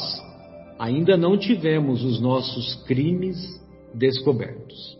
[0.79, 3.37] ainda não tivemos os nossos crimes
[3.93, 4.98] descobertos.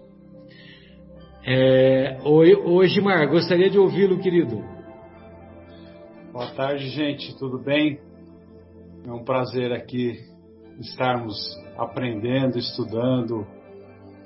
[1.52, 4.64] É, hoje, Mar, gostaria de ouvi-lo, querido.
[6.32, 8.00] Boa tarde, gente, tudo bem?
[9.04, 10.20] É um prazer aqui
[10.80, 11.36] estarmos
[11.76, 13.48] aprendendo, estudando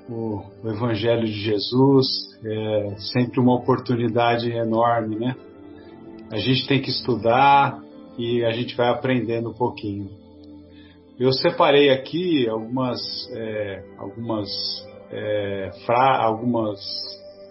[0.06, 2.06] o, o Evangelho de Jesus.
[2.44, 5.34] É sempre uma oportunidade enorme, né?
[6.30, 7.82] a gente tem que estudar
[8.18, 10.10] e a gente vai aprendendo um pouquinho.
[11.18, 13.00] Eu separei aqui algumas,
[13.32, 14.50] é, algumas,
[15.14, 16.80] é, fra, algumas,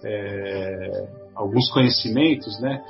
[0.04, 2.84] é, alguns conhecimentos, né,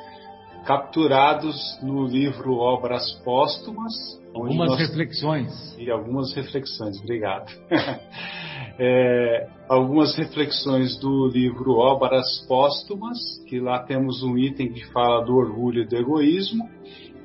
[0.66, 3.94] capturados no livro Obras Póstumas.
[4.34, 4.80] Algumas nós...
[4.80, 5.78] reflexões.
[5.78, 7.52] E algumas reflexões, obrigado.
[8.80, 15.36] é, algumas reflexões do livro Obras Póstumas, que lá temos um item que fala do
[15.36, 16.68] orgulho e do egoísmo,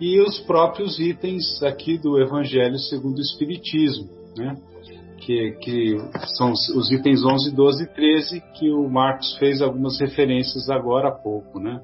[0.01, 4.55] e os próprios itens aqui do Evangelho segundo o Espiritismo, né?
[5.29, 5.99] Que, que
[6.38, 11.12] são os itens 11, 12 e 13, que o Marcos fez algumas referências agora há
[11.12, 11.61] pouco.
[11.61, 11.83] Né?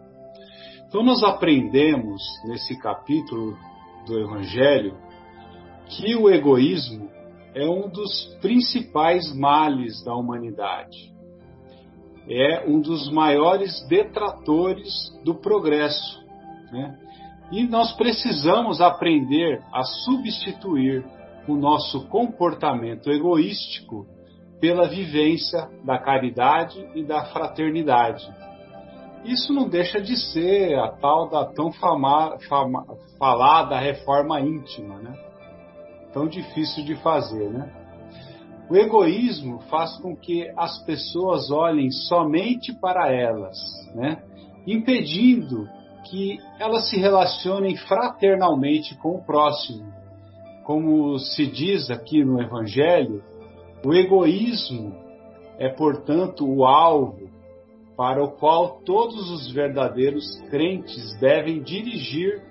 [0.89, 3.55] Então, nós aprendemos nesse capítulo
[4.07, 4.97] do Evangelho
[5.89, 7.11] que o egoísmo
[7.55, 11.13] é um dos principais males da humanidade.
[12.27, 14.91] É um dos maiores detratores
[15.23, 16.25] do progresso.
[16.73, 16.99] Né?
[17.53, 21.05] E nós precisamos aprender a substituir
[21.47, 24.07] o nosso comportamento egoístico
[24.61, 28.27] pela vivência da caridade e da fraternidade.
[29.25, 32.85] Isso não deixa de ser a tal da tão fama, fama,
[33.19, 35.15] falada reforma íntima, né?
[36.13, 37.71] tão difícil de fazer, né?
[38.71, 43.59] O egoísmo faz com que as pessoas olhem somente para elas,
[43.95, 44.23] né?
[44.67, 45.69] impedindo
[46.09, 49.93] que elas se relacionem fraternalmente com o próximo.
[50.65, 53.23] Como se diz aqui no Evangelho,
[53.85, 54.95] o egoísmo
[55.59, 57.29] é, portanto, o alvo
[57.97, 62.43] para o qual todos os verdadeiros crentes devem dirigir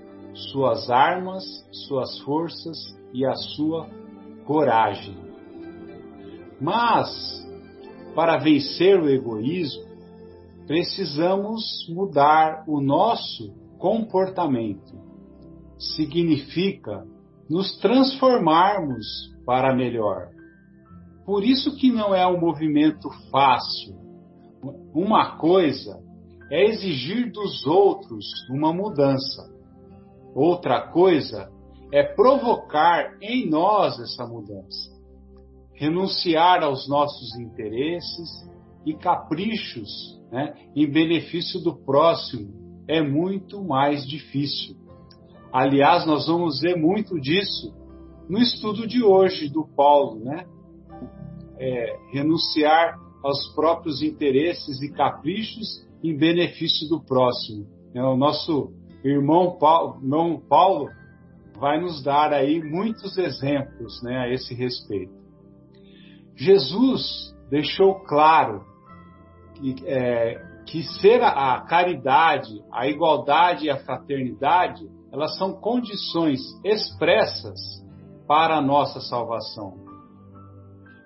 [0.51, 1.43] suas armas,
[1.87, 2.77] suas forças
[3.13, 3.89] e a sua
[4.45, 5.17] coragem.
[6.61, 7.09] Mas,
[8.15, 9.83] para vencer o egoísmo,
[10.65, 14.93] precisamos mudar o nosso comportamento.
[15.77, 17.05] Significa
[17.49, 19.05] nos transformarmos
[19.45, 20.29] para melhor.
[21.25, 23.95] Por isso que não é um movimento fácil.
[24.93, 25.99] Uma coisa
[26.51, 29.51] é exigir dos outros uma mudança.
[30.35, 31.49] Outra coisa
[31.91, 34.91] é provocar em nós essa mudança.
[35.73, 38.29] Renunciar aos nossos interesses
[38.85, 44.75] e caprichos né, em benefício do próximo é muito mais difícil.
[45.53, 47.71] Aliás, nós vamos ver muito disso
[48.27, 50.47] no estudo de hoje do Paulo, né?
[51.59, 57.67] É, renunciar aos próprios interesses e caprichos em benefício do próximo.
[57.93, 58.73] É, o nosso
[59.03, 60.89] irmão Paulo, irmão Paulo
[61.59, 65.13] vai nos dar aí muitos exemplos né, a esse respeito.
[66.35, 68.65] Jesus deixou claro
[69.53, 74.83] que, é, que ser a, a caridade, a igualdade e a fraternidade,
[75.13, 77.59] elas são condições expressas
[78.27, 79.75] para a nossa salvação.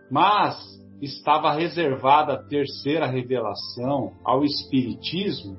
[0.09, 0.57] Mas
[1.01, 5.57] estava reservada a terceira revelação ao Espiritismo,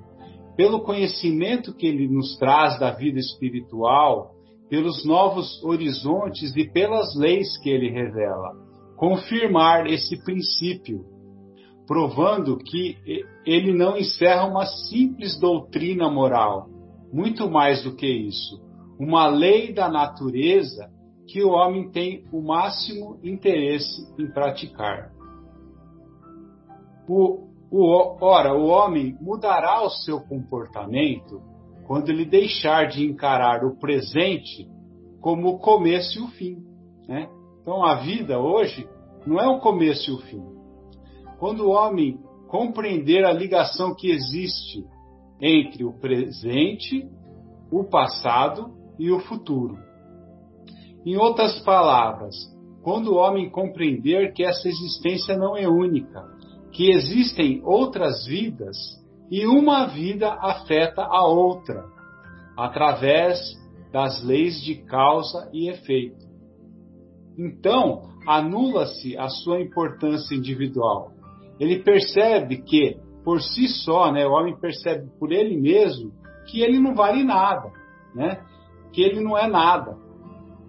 [0.57, 4.30] pelo conhecimento que ele nos traz da vida espiritual,
[4.70, 8.55] pelos novos horizontes e pelas leis que ele revela,
[8.96, 11.05] confirmar esse princípio,
[11.86, 12.96] provando que
[13.46, 16.78] ele não encerra uma simples doutrina moral,
[17.13, 18.61] muito mais do que isso,
[18.99, 20.91] uma lei da natureza
[21.27, 25.13] que o homem tem o máximo interesse em praticar.
[27.09, 31.43] O, o, ora, o homem mudará o seu comportamento
[31.87, 34.69] quando ele deixar de encarar o presente
[35.21, 36.57] como o começo e o fim.
[37.07, 37.29] Né?
[37.61, 38.89] Então, a vida hoje
[39.27, 40.43] não é o começo e o fim.
[41.39, 44.85] Quando o homem compreender a ligação que existe
[45.41, 47.09] entre o presente,
[47.70, 49.78] o passado e o futuro.
[51.05, 52.34] Em outras palavras,
[52.82, 56.24] quando o homem compreender que essa existência não é única,
[56.72, 58.76] que existem outras vidas
[59.30, 61.84] e uma vida afeta a outra,
[62.57, 63.39] através
[63.93, 66.26] das leis de causa e efeito.
[67.39, 71.12] Então, anula-se a sua importância individual.
[71.59, 72.97] Ele percebe que,
[73.29, 76.11] por si só, né, o homem percebe por ele mesmo
[76.47, 77.70] que ele não vale nada,
[78.14, 78.43] né?
[78.91, 79.99] que ele não é nada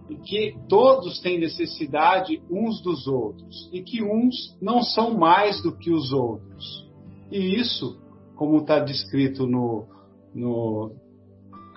[0.09, 5.71] e que todos têm necessidade uns dos outros e que uns não são mais do
[5.71, 6.85] que os outros.
[7.31, 7.97] E isso,
[8.35, 9.87] como está descrito no,
[10.35, 10.91] no,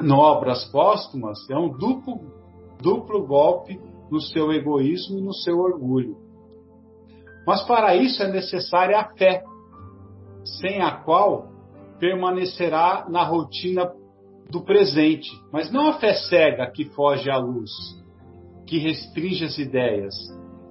[0.00, 2.18] no Obras Póstumas, é um duplo,
[2.82, 3.80] duplo golpe
[4.10, 6.16] no seu egoísmo e no seu orgulho.
[7.46, 9.44] Mas para isso é necessária a fé,
[10.44, 11.48] sem a qual
[11.98, 13.90] permanecerá na rotina
[14.50, 17.70] do presente, mas não a fé cega que foge à luz,
[18.66, 20.14] que restringe as ideias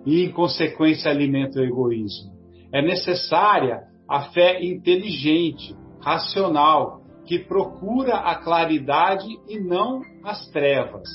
[0.05, 2.31] e, em consequência, alimenta o egoísmo.
[2.73, 11.07] É necessária a fé inteligente, racional, que procura a claridade e não as trevas,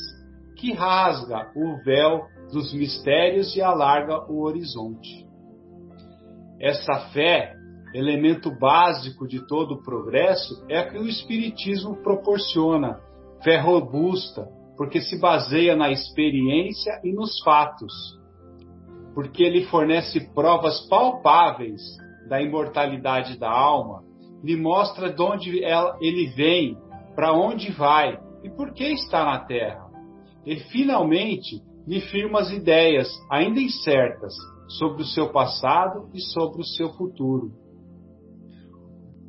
[0.57, 5.26] que rasga o véu dos mistérios e alarga o horizonte.
[6.61, 7.52] Essa fé,
[7.95, 13.01] elemento básico de todo o progresso, é a que o Espiritismo proporciona,
[13.43, 17.93] fé robusta, porque se baseia na experiência e nos fatos,
[19.14, 21.80] porque ele fornece provas palpáveis
[22.28, 24.03] da imortalidade da alma,
[24.43, 25.62] lhe mostra de onde
[26.01, 26.76] ele vem,
[27.14, 29.87] para onde vai e por que está na Terra.
[30.45, 34.34] E finalmente lhe firma as ideias, ainda incertas,
[34.68, 37.53] sobre o seu passado e sobre o seu futuro.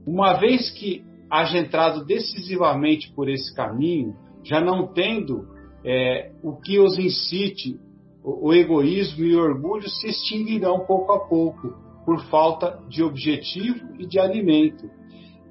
[0.07, 5.45] Uma vez que haja entrado decisivamente por esse caminho, já não tendo
[5.83, 7.77] é, o que os incite,
[8.23, 11.73] o, o egoísmo e o orgulho se extinguirão pouco a pouco,
[12.05, 14.89] por falta de objetivo e de alimento.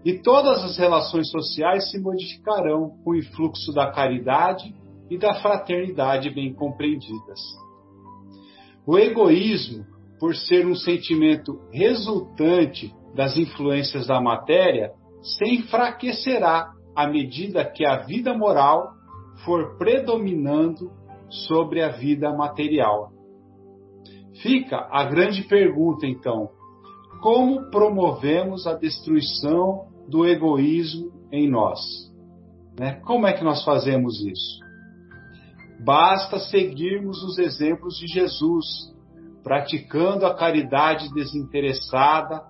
[0.03, 4.75] E todas as relações sociais se modificarão com o influxo da caridade
[5.11, 7.41] e da fraternidade bem compreendidas.
[8.87, 9.85] O egoísmo,
[10.19, 14.93] por ser um sentimento resultante das influências da matéria,
[15.23, 18.93] se enfraquecerá à medida que a vida moral
[19.45, 20.91] for predominando
[21.49, 23.11] sobre a vida material.
[24.43, 26.51] Fica a grande pergunta, então:
[27.23, 31.81] como promovemos a destruição do egoísmo em nós?
[32.79, 33.01] Né?
[33.05, 34.61] Como é que nós fazemos isso?
[35.85, 38.65] Basta seguirmos os exemplos de Jesus,
[39.43, 42.43] praticando a caridade desinteressada,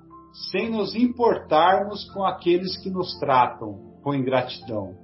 [0.50, 4.94] sem nos importarmos com aqueles que nos tratam com ingratidão,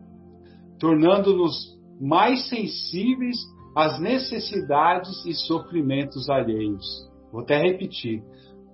[0.78, 1.54] tornando-nos
[2.00, 3.36] mais sensíveis
[3.76, 6.84] as necessidades e sofrimentos alheios.
[7.32, 8.22] Vou até repetir.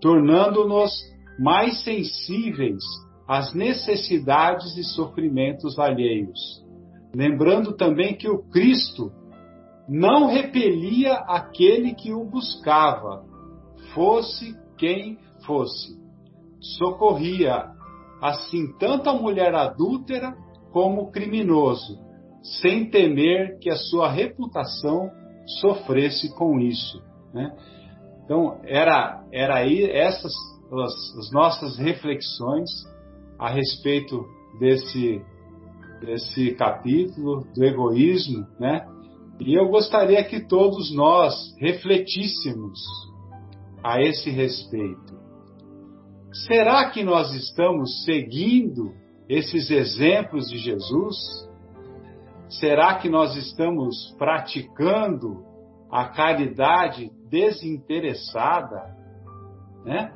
[0.00, 0.90] Tornando-nos
[1.38, 2.82] mais sensíveis
[3.26, 6.64] às necessidades e sofrimentos alheios.
[7.14, 9.12] Lembrando também que o Cristo
[9.88, 13.24] não repelia aquele que o buscava,
[13.94, 15.96] fosse quem fosse.
[16.60, 17.66] Socorria
[18.20, 20.36] assim tanto a mulher adúltera
[20.72, 21.98] como o criminoso,
[22.42, 25.10] sem temer que a sua reputação
[25.60, 27.02] sofresse com isso.
[27.32, 27.56] Né?
[28.24, 30.32] Então, era, era aí essas
[30.72, 32.68] as, as nossas reflexões
[33.38, 34.24] a respeito
[34.58, 35.22] desse,
[36.00, 38.86] desse capítulo do egoísmo, né?
[39.40, 42.78] E eu gostaria que todos nós refletíssemos
[43.82, 45.17] a esse respeito.
[46.32, 48.94] Será que nós estamos seguindo
[49.28, 51.16] esses exemplos de Jesus?
[52.48, 55.44] Será que nós estamos praticando
[55.90, 58.94] a caridade desinteressada?
[59.84, 60.12] Né?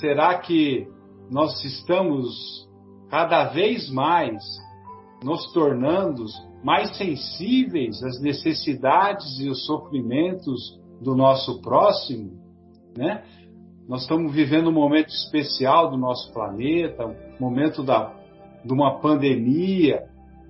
[0.00, 0.86] Será que
[1.30, 2.68] nós estamos
[3.08, 4.42] cada vez mais
[5.22, 6.24] nos tornando
[6.62, 12.38] mais sensíveis às necessidades e os sofrimentos do nosso próximo,
[12.96, 13.24] né?
[13.92, 18.10] Nós estamos vivendo um momento especial do nosso planeta, um momento da,
[18.64, 20.04] de uma pandemia.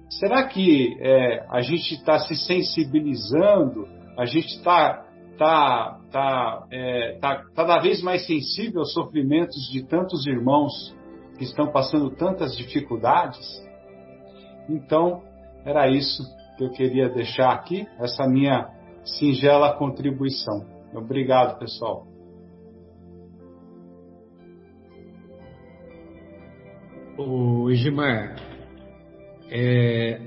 [0.09, 3.89] Será que é, a gente está se sensibilizando?
[4.17, 5.05] A gente está
[5.37, 10.97] tá, tá, é, tá cada vez mais sensível aos sofrimentos de tantos irmãos
[11.37, 13.45] que estão passando tantas dificuldades?
[14.69, 15.21] Então,
[15.65, 16.23] era isso
[16.57, 18.69] que eu queria deixar aqui, essa minha
[19.05, 20.65] singela contribuição.
[20.95, 22.12] Obrigado, pessoal.
[27.17, 28.37] O Igimar,
[29.51, 30.19] é,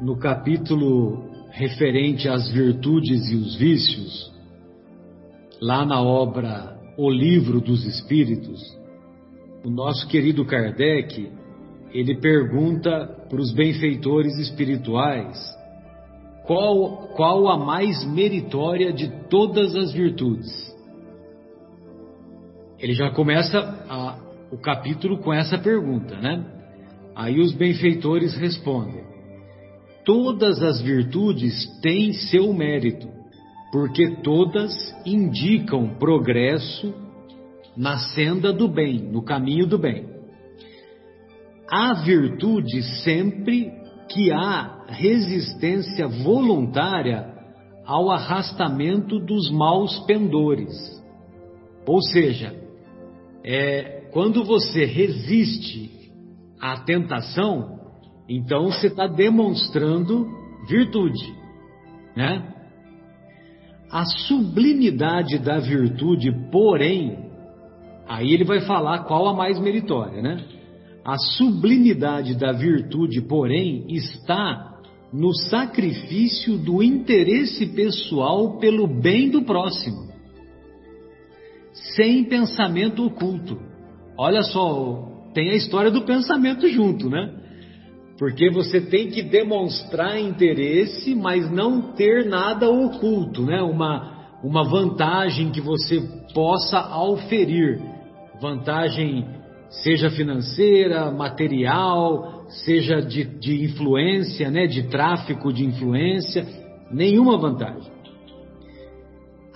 [0.00, 4.32] no capítulo referente às virtudes e os vícios,
[5.60, 8.62] lá na obra O Livro dos Espíritos,
[9.64, 11.28] o nosso querido Kardec,
[11.92, 15.36] ele pergunta para os benfeitores espirituais
[16.46, 20.68] qual, qual a mais meritória de todas as virtudes.
[22.78, 26.44] Ele já começa a, o capítulo com essa pergunta, né?
[27.14, 29.04] Aí os benfeitores respondem:
[30.04, 33.08] todas as virtudes têm seu mérito,
[33.72, 34.72] porque todas
[35.04, 36.94] indicam progresso
[37.76, 40.06] na senda do bem, no caminho do bem.
[41.70, 43.70] Há virtude sempre
[44.08, 47.34] que há resistência voluntária
[47.84, 50.72] ao arrastamento dos maus pendores.
[51.86, 52.54] Ou seja,
[53.44, 55.90] é, quando você resiste
[56.60, 57.78] à tentação,
[58.28, 60.26] então você está demonstrando
[60.68, 61.34] virtude,
[62.16, 62.54] né?
[63.90, 67.30] A sublimidade da virtude, porém,
[68.06, 70.44] aí ele vai falar qual a mais meritória, né?
[71.04, 74.78] A sublimidade da virtude, porém, está
[75.10, 80.08] no sacrifício do interesse pessoal pelo bem do próximo,
[81.72, 83.67] sem pensamento oculto.
[84.18, 87.32] Olha só, tem a história do pensamento junto, né?
[88.18, 93.62] Porque você tem que demonstrar interesse, mas não ter nada oculto, né?
[93.62, 96.02] Uma, uma vantagem que você
[96.34, 97.80] possa auferir.
[98.40, 99.24] Vantagem
[99.84, 104.66] seja financeira, material, seja de, de influência, né?
[104.66, 106.44] De tráfico de influência.
[106.90, 107.92] Nenhuma vantagem.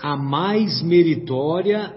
[0.00, 1.92] A mais meritória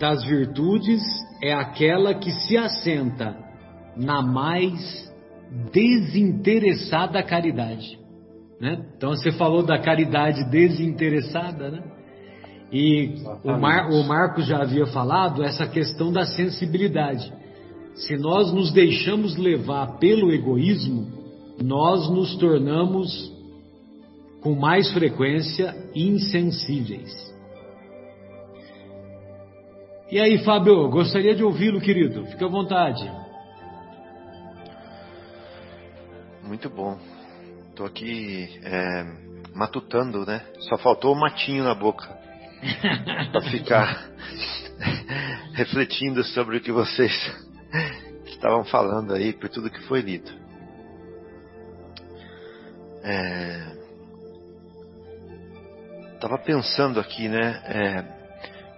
[0.00, 1.02] das virtudes
[1.42, 3.36] é aquela que se assenta
[3.96, 5.12] na mais
[5.72, 7.98] desinteressada caridade.
[8.60, 8.80] Né?
[8.96, 11.82] Então você falou da caridade desinteressada, né?
[12.72, 17.30] E o, Mar, o Marcos já havia falado essa questão da sensibilidade.
[17.94, 21.06] Se nós nos deixamos levar pelo egoísmo,
[21.62, 23.30] nós nos tornamos
[24.40, 27.31] com mais frequência insensíveis.
[30.12, 32.26] E aí, Fábio, gostaria de ouvi-lo, querido.
[32.26, 33.10] Fique à vontade.
[36.42, 36.98] Muito bom.
[37.70, 39.06] Estou aqui é,
[39.54, 40.44] matutando, né?
[40.68, 42.06] Só faltou o matinho na boca
[43.32, 44.10] para ficar
[45.56, 47.10] refletindo sobre o que vocês
[48.28, 50.30] estavam falando aí, por tudo que foi lido.
[53.02, 53.66] É,
[56.20, 57.62] tava pensando aqui, né?
[57.64, 58.04] É,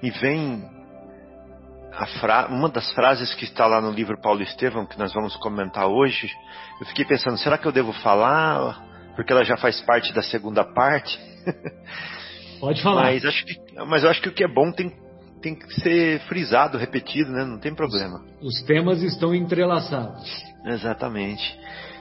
[0.00, 0.73] me vem
[2.20, 2.46] fra...
[2.48, 6.30] uma das frases que está lá no livro Paulo Estevão, que nós vamos comentar hoje,
[6.80, 8.82] eu fiquei pensando, será que eu devo falar
[9.14, 11.18] porque ela já faz parte da segunda parte.
[12.60, 13.02] Pode falar.
[13.02, 14.92] Mas, acho que, mas eu acho que o que é bom tem,
[15.42, 17.44] tem que ser frisado, repetido, né?
[17.44, 18.24] Não tem problema.
[18.40, 20.30] Os temas estão entrelaçados.
[20.64, 21.58] Exatamente.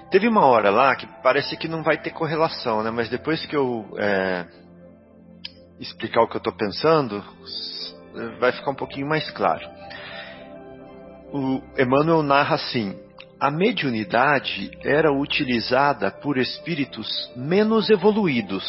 [0.09, 2.91] Teve uma hora lá que parece que não vai ter correlação, né?
[2.91, 4.45] Mas depois que eu é,
[5.79, 7.23] explicar o que eu estou pensando,
[8.39, 9.67] vai ficar um pouquinho mais claro.
[11.31, 12.95] O Emmanuel narra assim:
[13.39, 18.63] a mediunidade era utilizada por espíritos menos evoluídos.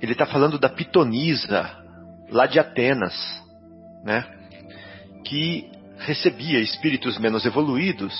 [0.00, 1.70] Ele está falando da pitonisa,
[2.28, 3.14] lá de Atenas,
[4.02, 4.26] né?
[5.24, 8.12] que recebia espíritos menos evoluídos.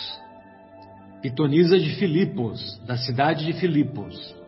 [1.20, 4.41] Pitonisa de Filipos, da cidade de Filipos.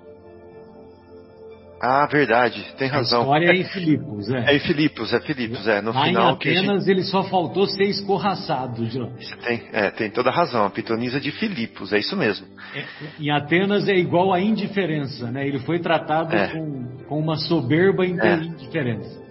[1.86, 3.20] Ah, verdade, tem razão.
[3.20, 4.52] A história é em Filipos, é.
[4.52, 5.82] É em Filipos, é Filipos, é.
[5.82, 6.90] No Lá final em Atenas gente...
[6.90, 9.10] ele só faltou ser escorraçado lá.
[9.44, 12.46] Tem, é, tem toda a razão, a pitonisa de Filipos, é isso mesmo.
[12.74, 12.84] É,
[13.20, 15.46] em Atenas é igual a indiferença, né?
[15.46, 16.48] Ele foi tratado É.
[16.48, 18.08] com, com uma soberba É.
[18.08, 19.22] indiferença.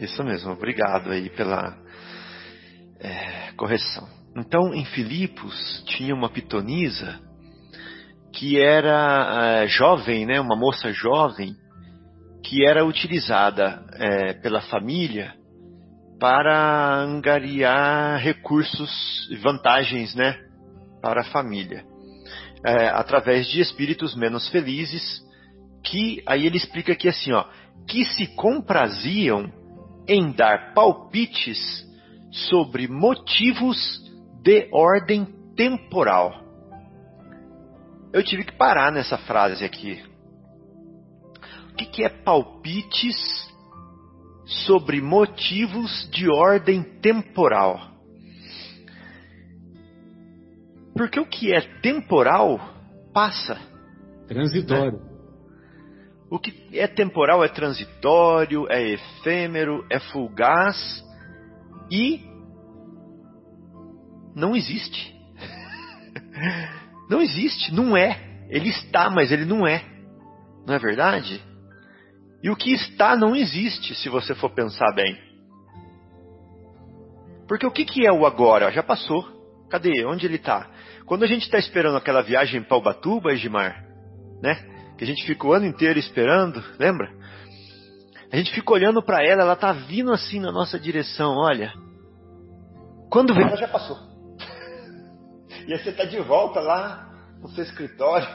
[0.00, 1.76] Isso mesmo, obrigado aí pela
[3.00, 4.08] é, correção.
[4.34, 7.20] Então, em Filipos tinha uma pitonisa
[8.32, 11.54] que era é, jovem, né, uma moça jovem,
[12.44, 15.34] que era utilizada é, pela família
[16.18, 20.36] para angariar recursos e vantagens, né,
[21.00, 21.84] para a família,
[22.64, 25.22] É, através de espíritos menos felizes,
[25.84, 27.44] que aí ele explica aqui assim, ó,
[27.86, 29.52] que se compraziam
[30.08, 31.86] em dar palpites
[32.50, 33.78] sobre motivos
[34.42, 36.42] de ordem temporal.
[38.12, 40.02] Eu tive que parar nessa frase aqui.
[41.78, 43.14] O que, que é palpites
[44.66, 47.92] sobre motivos de ordem temporal?
[50.92, 52.58] Porque o que é temporal
[53.14, 53.60] passa.
[54.26, 55.00] Transitório.
[56.28, 60.76] O que é temporal é transitório, é efêmero, é fugaz
[61.88, 62.28] e
[64.34, 65.16] não existe.
[67.08, 68.46] Não existe, não é.
[68.50, 69.82] Ele está, mas ele não é.
[70.66, 71.42] Não é verdade?
[72.42, 75.18] E o que está não existe, se você for pensar bem.
[77.48, 78.70] Porque o que, que é o agora?
[78.70, 79.26] Já passou.
[79.68, 80.04] Cadê?
[80.06, 80.70] Onde ele está?
[81.04, 83.84] Quando a gente está esperando aquela viagem para Ubatuba, Edmar,
[84.42, 84.54] né?
[84.96, 87.10] Que a gente fica o ano inteiro esperando, lembra?
[88.30, 91.72] A gente fica olhando para ela, ela tá vindo assim na nossa direção, olha.
[93.10, 93.96] Quando vê, ela já passou.
[95.66, 97.10] E aí você tá de volta lá
[97.42, 98.26] no seu escritório,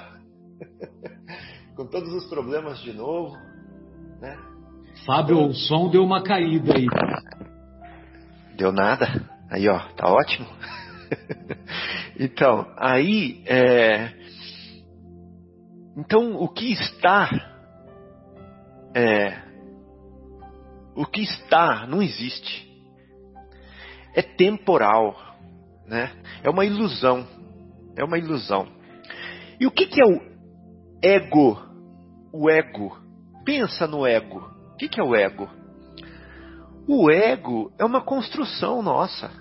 [1.76, 3.36] com todos os problemas de novo,
[4.24, 4.38] né?
[5.06, 6.88] Fábio, o som deu uma caída aí.
[8.56, 9.06] Deu nada.
[9.50, 10.48] Aí, ó, tá ótimo.
[12.18, 14.14] então, aí, é...
[15.98, 17.30] então o que está,
[18.96, 19.42] é...
[20.96, 22.72] o que está não existe.
[24.16, 25.18] É temporal,
[25.86, 26.14] né?
[26.44, 27.28] É uma ilusão.
[27.98, 28.68] É uma ilusão.
[29.60, 30.22] E o que, que é o
[31.02, 31.62] ego?
[32.32, 33.03] O ego.
[33.46, 34.40] Pensa no ego.
[34.74, 35.50] O que, que é o ego?
[36.88, 39.32] O ego é uma construção nossa.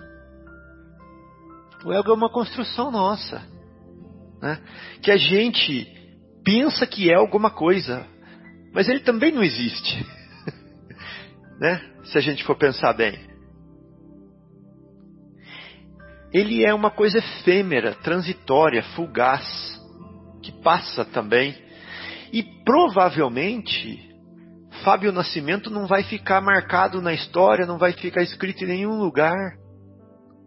[1.83, 3.41] O ego é uma construção nossa.
[4.41, 4.59] Né?
[5.01, 5.87] Que a gente
[6.43, 8.05] pensa que é alguma coisa,
[8.73, 10.05] mas ele também não existe.
[11.59, 11.81] né?
[12.05, 13.33] Se a gente for pensar bem.
[16.33, 19.45] Ele é uma coisa efêmera, transitória, fugaz,
[20.41, 21.62] que passa também.
[22.33, 24.11] E provavelmente
[24.83, 29.55] Fábio Nascimento não vai ficar marcado na história, não vai ficar escrito em nenhum lugar,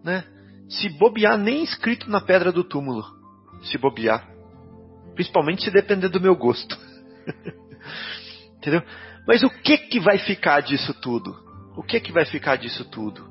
[0.02, 0.24] né?
[0.68, 3.04] Se bobear, nem escrito na pedra do túmulo,
[3.62, 4.28] se bobear.
[5.14, 6.76] Principalmente se depender do meu gosto.
[8.58, 8.82] Entendeu?
[9.24, 11.36] Mas o que que vai ficar disso tudo?
[11.76, 13.30] O que que vai ficar disso tudo?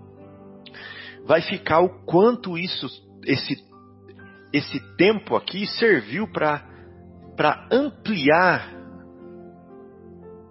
[1.26, 2.88] Vai ficar o quanto isso,
[3.26, 3.58] esse,
[4.54, 6.75] esse tempo aqui serviu para
[7.36, 8.72] para ampliar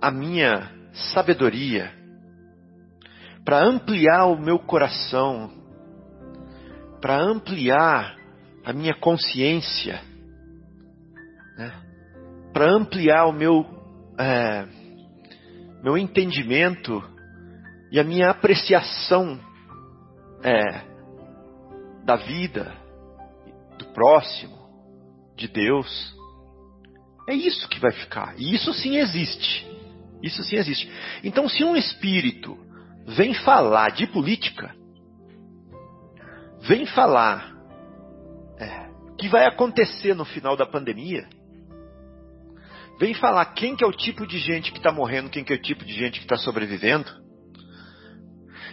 [0.00, 0.70] a minha
[1.14, 1.90] sabedoria,
[3.44, 5.50] para ampliar o meu coração,
[7.00, 8.16] para ampliar
[8.64, 10.00] a minha consciência,
[11.56, 11.72] né?
[12.52, 13.66] para ampliar o meu,
[14.18, 14.66] é,
[15.82, 17.02] meu entendimento
[17.90, 19.38] e a minha apreciação
[20.42, 20.82] é,
[22.04, 22.72] da vida,
[23.78, 24.56] do próximo,
[25.36, 26.13] de Deus.
[27.28, 28.34] É isso que vai ficar.
[28.38, 29.66] E isso sim existe.
[30.22, 30.90] Isso sim existe.
[31.22, 32.56] Então, se um espírito
[33.06, 34.74] vem falar de política,
[36.62, 37.54] vem falar
[38.58, 41.26] é, que vai acontecer no final da pandemia,
[42.98, 45.56] vem falar quem que é o tipo de gente que está morrendo, quem que é
[45.56, 47.10] o tipo de gente que está sobrevivendo,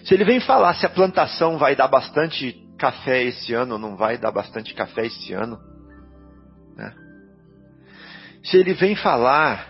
[0.05, 3.95] se ele vem falar se a plantação vai dar bastante café esse ano ou não
[3.95, 5.59] vai dar bastante café esse ano,
[6.75, 6.95] né?
[8.43, 9.67] Se ele vem falar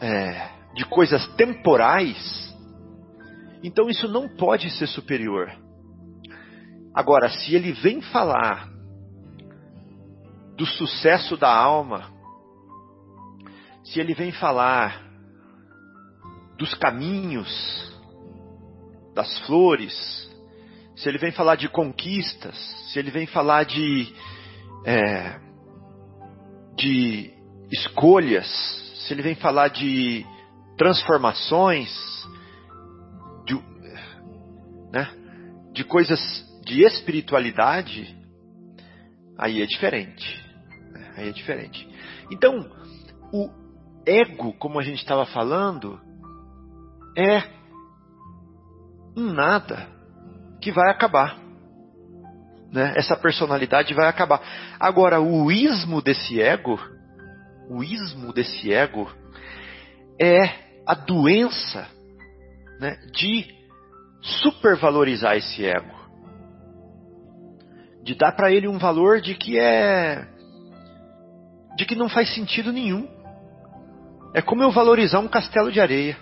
[0.00, 2.56] é, de coisas temporais,
[3.62, 5.52] então isso não pode ser superior.
[6.94, 8.68] Agora, se ele vem falar
[10.56, 12.10] do sucesso da alma,
[13.84, 15.06] se ele vem falar
[16.56, 17.96] dos caminhos,
[19.14, 19.94] das flores,
[20.96, 22.56] se ele vem falar de conquistas,
[22.92, 24.12] se ele vem falar de,
[24.84, 25.40] é,
[26.76, 27.37] de
[27.70, 28.46] escolhas,
[29.06, 30.24] se ele vem falar de
[30.76, 31.90] transformações,
[33.44, 33.54] de,
[34.92, 35.10] né,
[35.72, 36.20] de coisas
[36.64, 38.16] de espiritualidade,
[39.38, 40.44] aí é diferente.
[41.16, 41.88] Aí é diferente.
[42.30, 42.70] Então,
[43.32, 43.50] o
[44.06, 46.00] ego, como a gente estava falando,
[47.16, 47.42] é
[49.16, 49.88] um nada
[50.60, 51.38] que vai acabar.
[52.70, 52.92] Né?
[52.96, 54.40] Essa personalidade vai acabar.
[54.78, 56.78] Agora, o ismo desse ego,
[57.68, 59.10] o ismo desse ego
[60.20, 61.86] é a doença
[62.80, 63.46] né, de
[64.20, 65.96] supervalorizar esse ego.
[68.02, 70.26] De dar para ele um valor de que é.
[71.76, 73.06] de que não faz sentido nenhum.
[74.34, 76.16] É como eu valorizar um castelo de areia.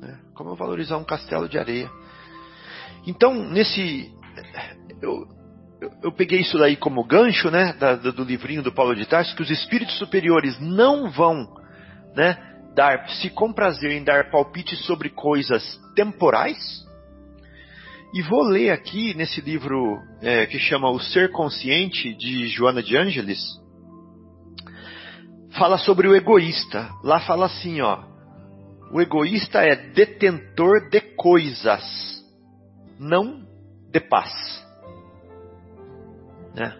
[0.00, 0.18] Né?
[0.34, 1.90] Como eu valorizar um castelo de areia.
[3.06, 4.12] Então, nesse.
[5.00, 5.26] Eu,
[5.80, 7.72] eu, eu peguei isso daí como gancho, né?
[7.74, 11.46] Da, do livrinho do Paulo de Tarso, que os espíritos superiores não vão,
[12.14, 12.50] né?
[12.74, 16.58] dar, se comprazer em dar palpites sobre coisas temporais.
[18.12, 22.96] E vou ler aqui nesse livro é, que chama O Ser Consciente, de Joana de
[22.96, 23.38] Ângeles,
[25.56, 26.90] fala sobre o egoísta.
[27.04, 28.02] Lá fala assim, ó.
[28.92, 31.82] O egoísta é detentor de coisas,
[32.98, 33.46] não
[33.92, 34.32] de paz.
[36.54, 36.76] Né?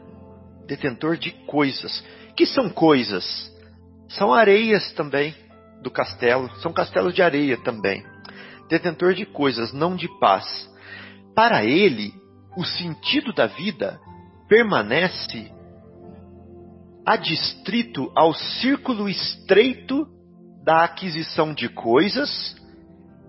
[0.67, 2.05] Detentor de coisas.
[2.37, 3.51] Que são coisas?
[4.09, 5.35] São areias também
[5.83, 8.05] do castelo, são castelos de areia também.
[8.69, 10.69] Detentor de coisas, não de paz.
[11.35, 12.13] Para ele,
[12.57, 14.01] o sentido da vida
[14.49, 15.53] permanece
[17.07, 20.07] adstrito ao círculo estreito
[20.65, 22.57] da aquisição de coisas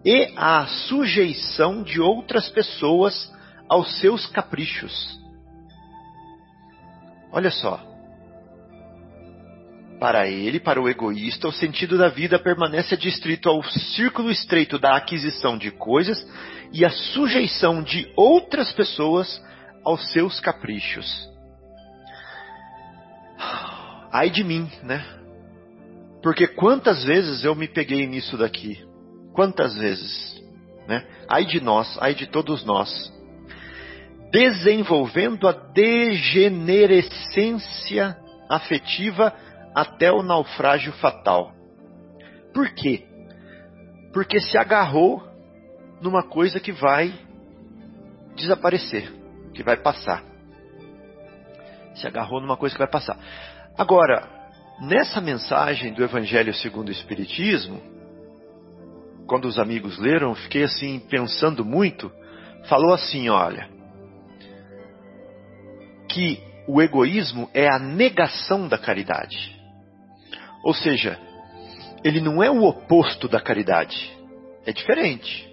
[0.04, 3.32] e à sujeição de outras pessoas
[3.70, 5.21] aos seus caprichos.
[7.32, 7.80] Olha só,
[10.02, 14.96] para ele, para o egoísta, o sentido da vida permanece adstrito ao círculo estreito da
[14.96, 16.28] aquisição de coisas
[16.74, 19.40] e a sujeição de outras pessoas
[19.86, 21.30] aos seus caprichos.
[24.12, 25.06] Ai de mim, né?
[26.24, 28.84] Porque quantas vezes eu me peguei nisso daqui?
[29.34, 30.36] Quantas vezes?
[30.88, 31.06] Né?
[31.28, 33.14] Ai de nós, ai de todos nós.
[34.32, 38.18] Desenvolvendo a degenerescência
[38.50, 39.32] afetiva
[39.76, 41.54] até o naufrágio fatal.
[42.54, 43.06] Por quê?
[44.14, 45.22] Porque se agarrou
[46.02, 47.14] numa coisa que vai
[48.36, 49.12] desaparecer,
[49.54, 50.24] que vai passar.
[51.96, 53.18] Se agarrou numa coisa que vai passar.
[53.78, 54.28] Agora,
[54.82, 57.82] nessa mensagem do Evangelho segundo o Espiritismo,
[59.28, 62.12] quando os amigos leram, fiquei assim pensando muito,
[62.68, 63.70] falou assim, olha,
[66.14, 69.60] que o egoísmo é a negação da caridade.
[70.64, 71.20] Ou seja,
[72.04, 74.12] ele não é o oposto da caridade.
[74.66, 75.50] É diferente.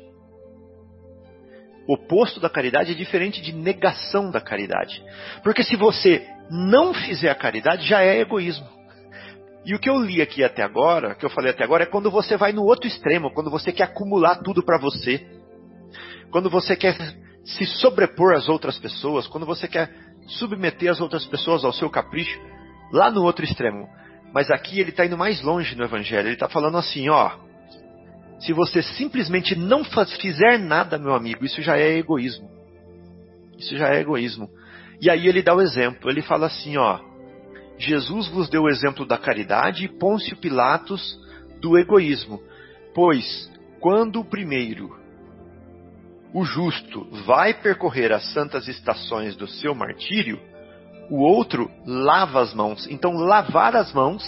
[1.87, 5.03] O oposto da caridade é diferente de negação da caridade.
[5.43, 8.67] Porque se você não fizer a caridade, já é egoísmo.
[9.65, 12.11] E o que eu li aqui até agora, que eu falei até agora, é quando
[12.11, 15.27] você vai no outro extremo, quando você quer acumular tudo para você.
[16.31, 16.97] Quando você quer
[17.45, 19.91] se sobrepor às outras pessoas, quando você quer
[20.29, 22.39] submeter as outras pessoas ao seu capricho,
[22.93, 23.89] lá no outro extremo.
[24.33, 26.29] Mas aqui ele está indo mais longe no Evangelho.
[26.29, 27.31] Ele está falando assim, ó.
[28.41, 32.49] Se você simplesmente não faz, fizer nada, meu amigo, isso já é egoísmo.
[33.59, 34.49] Isso já é egoísmo.
[35.01, 36.11] E aí ele dá o exemplo.
[36.11, 37.01] Ele fala assim, ó.
[37.79, 41.19] Jesus vos deu o exemplo da caridade e Pôncio Pilatos
[41.61, 42.41] do egoísmo.
[42.95, 43.51] Pois,
[43.81, 44.98] quando o primeiro,
[46.33, 50.41] o justo, vai percorrer as santas estações do seu martírio,
[51.11, 52.87] o outro lava as mãos.
[52.91, 54.23] Então, lavar as mãos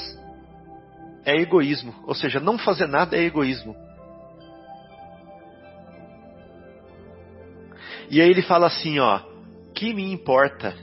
[1.24, 1.94] é egoísmo.
[2.06, 3.76] Ou seja, não fazer nada é egoísmo.
[8.08, 9.20] E aí ele fala assim, ó,
[9.74, 10.74] que me importa?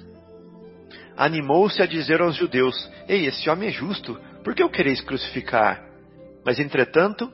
[1.18, 2.76] Animou-se a dizer aos judeus:
[3.08, 5.84] Ei, esse homem é justo, por que o quereis crucificar?
[6.46, 7.30] Mas entretanto,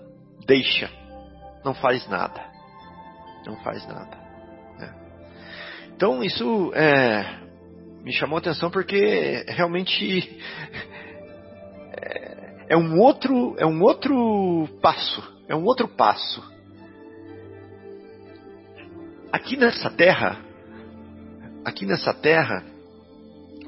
[0.47, 0.89] deixa,
[1.63, 2.52] não faz nada.
[3.45, 4.17] Não faz nada.
[4.79, 4.93] Né?
[5.95, 7.39] Então isso é,
[8.03, 10.39] me chamou a atenção porque realmente
[11.97, 16.43] é, é um outro é um outro passo, é um outro passo.
[19.31, 20.39] Aqui nessa terra,
[21.65, 22.63] aqui nessa terra,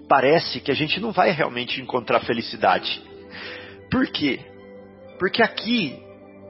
[0.07, 3.01] parece que a gente não vai realmente encontrar felicidade.
[3.89, 4.39] Por quê?
[5.17, 5.99] Porque aqui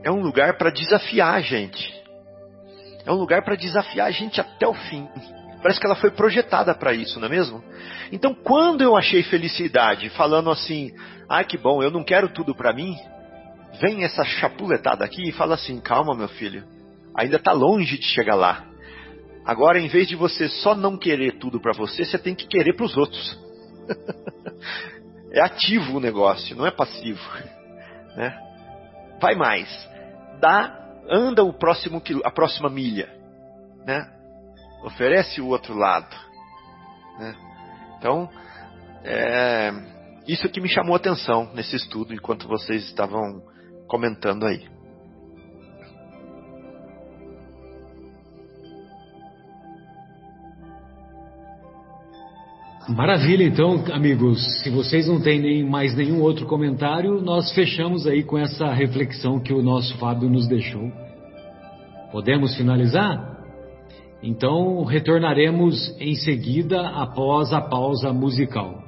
[0.03, 1.95] é um lugar para desafiar a gente.
[3.06, 5.08] É um lugar para desafiar a gente até o fim.
[5.62, 7.64] Parece que ela foi projetada para isso, não é mesmo?
[8.12, 10.91] Então, quando eu achei felicidade, falando assim,
[11.30, 12.95] ai ah, que bom, eu não quero tudo para mim,
[13.80, 16.64] vem essa chapuletada aqui e fala assim: calma, meu filho,
[17.16, 18.66] ainda está longe de chegar lá.
[19.45, 22.74] Agora, em vez de você só não querer tudo para você, você tem que querer
[22.74, 23.39] para os outros.
[25.32, 27.22] é ativo o negócio, não é passivo.
[28.16, 28.34] Né?
[29.20, 29.68] Vai mais,
[30.39, 33.10] dá, anda o próximo a próxima milha,
[33.86, 34.12] né?
[34.84, 36.16] oferece o outro lado.
[37.20, 37.36] Né?
[37.97, 38.30] Então,
[39.03, 39.72] é,
[40.28, 43.41] isso que me chamou a atenção nesse estudo enquanto vocês estavam
[43.88, 44.74] comentando aí.
[52.88, 54.61] Maravilha, então, amigos.
[54.61, 59.39] Se vocês não têm nem, mais nenhum outro comentário, nós fechamos aí com essa reflexão
[59.39, 60.91] que o nosso Fábio nos deixou.
[62.11, 63.38] Podemos finalizar?
[64.21, 68.83] Então, retornaremos em seguida após a pausa musical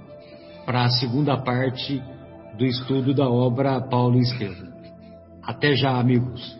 [0.63, 1.99] para a segunda parte
[2.55, 4.67] do estudo da obra Paulo Estevam.
[5.41, 6.55] Até já, amigos.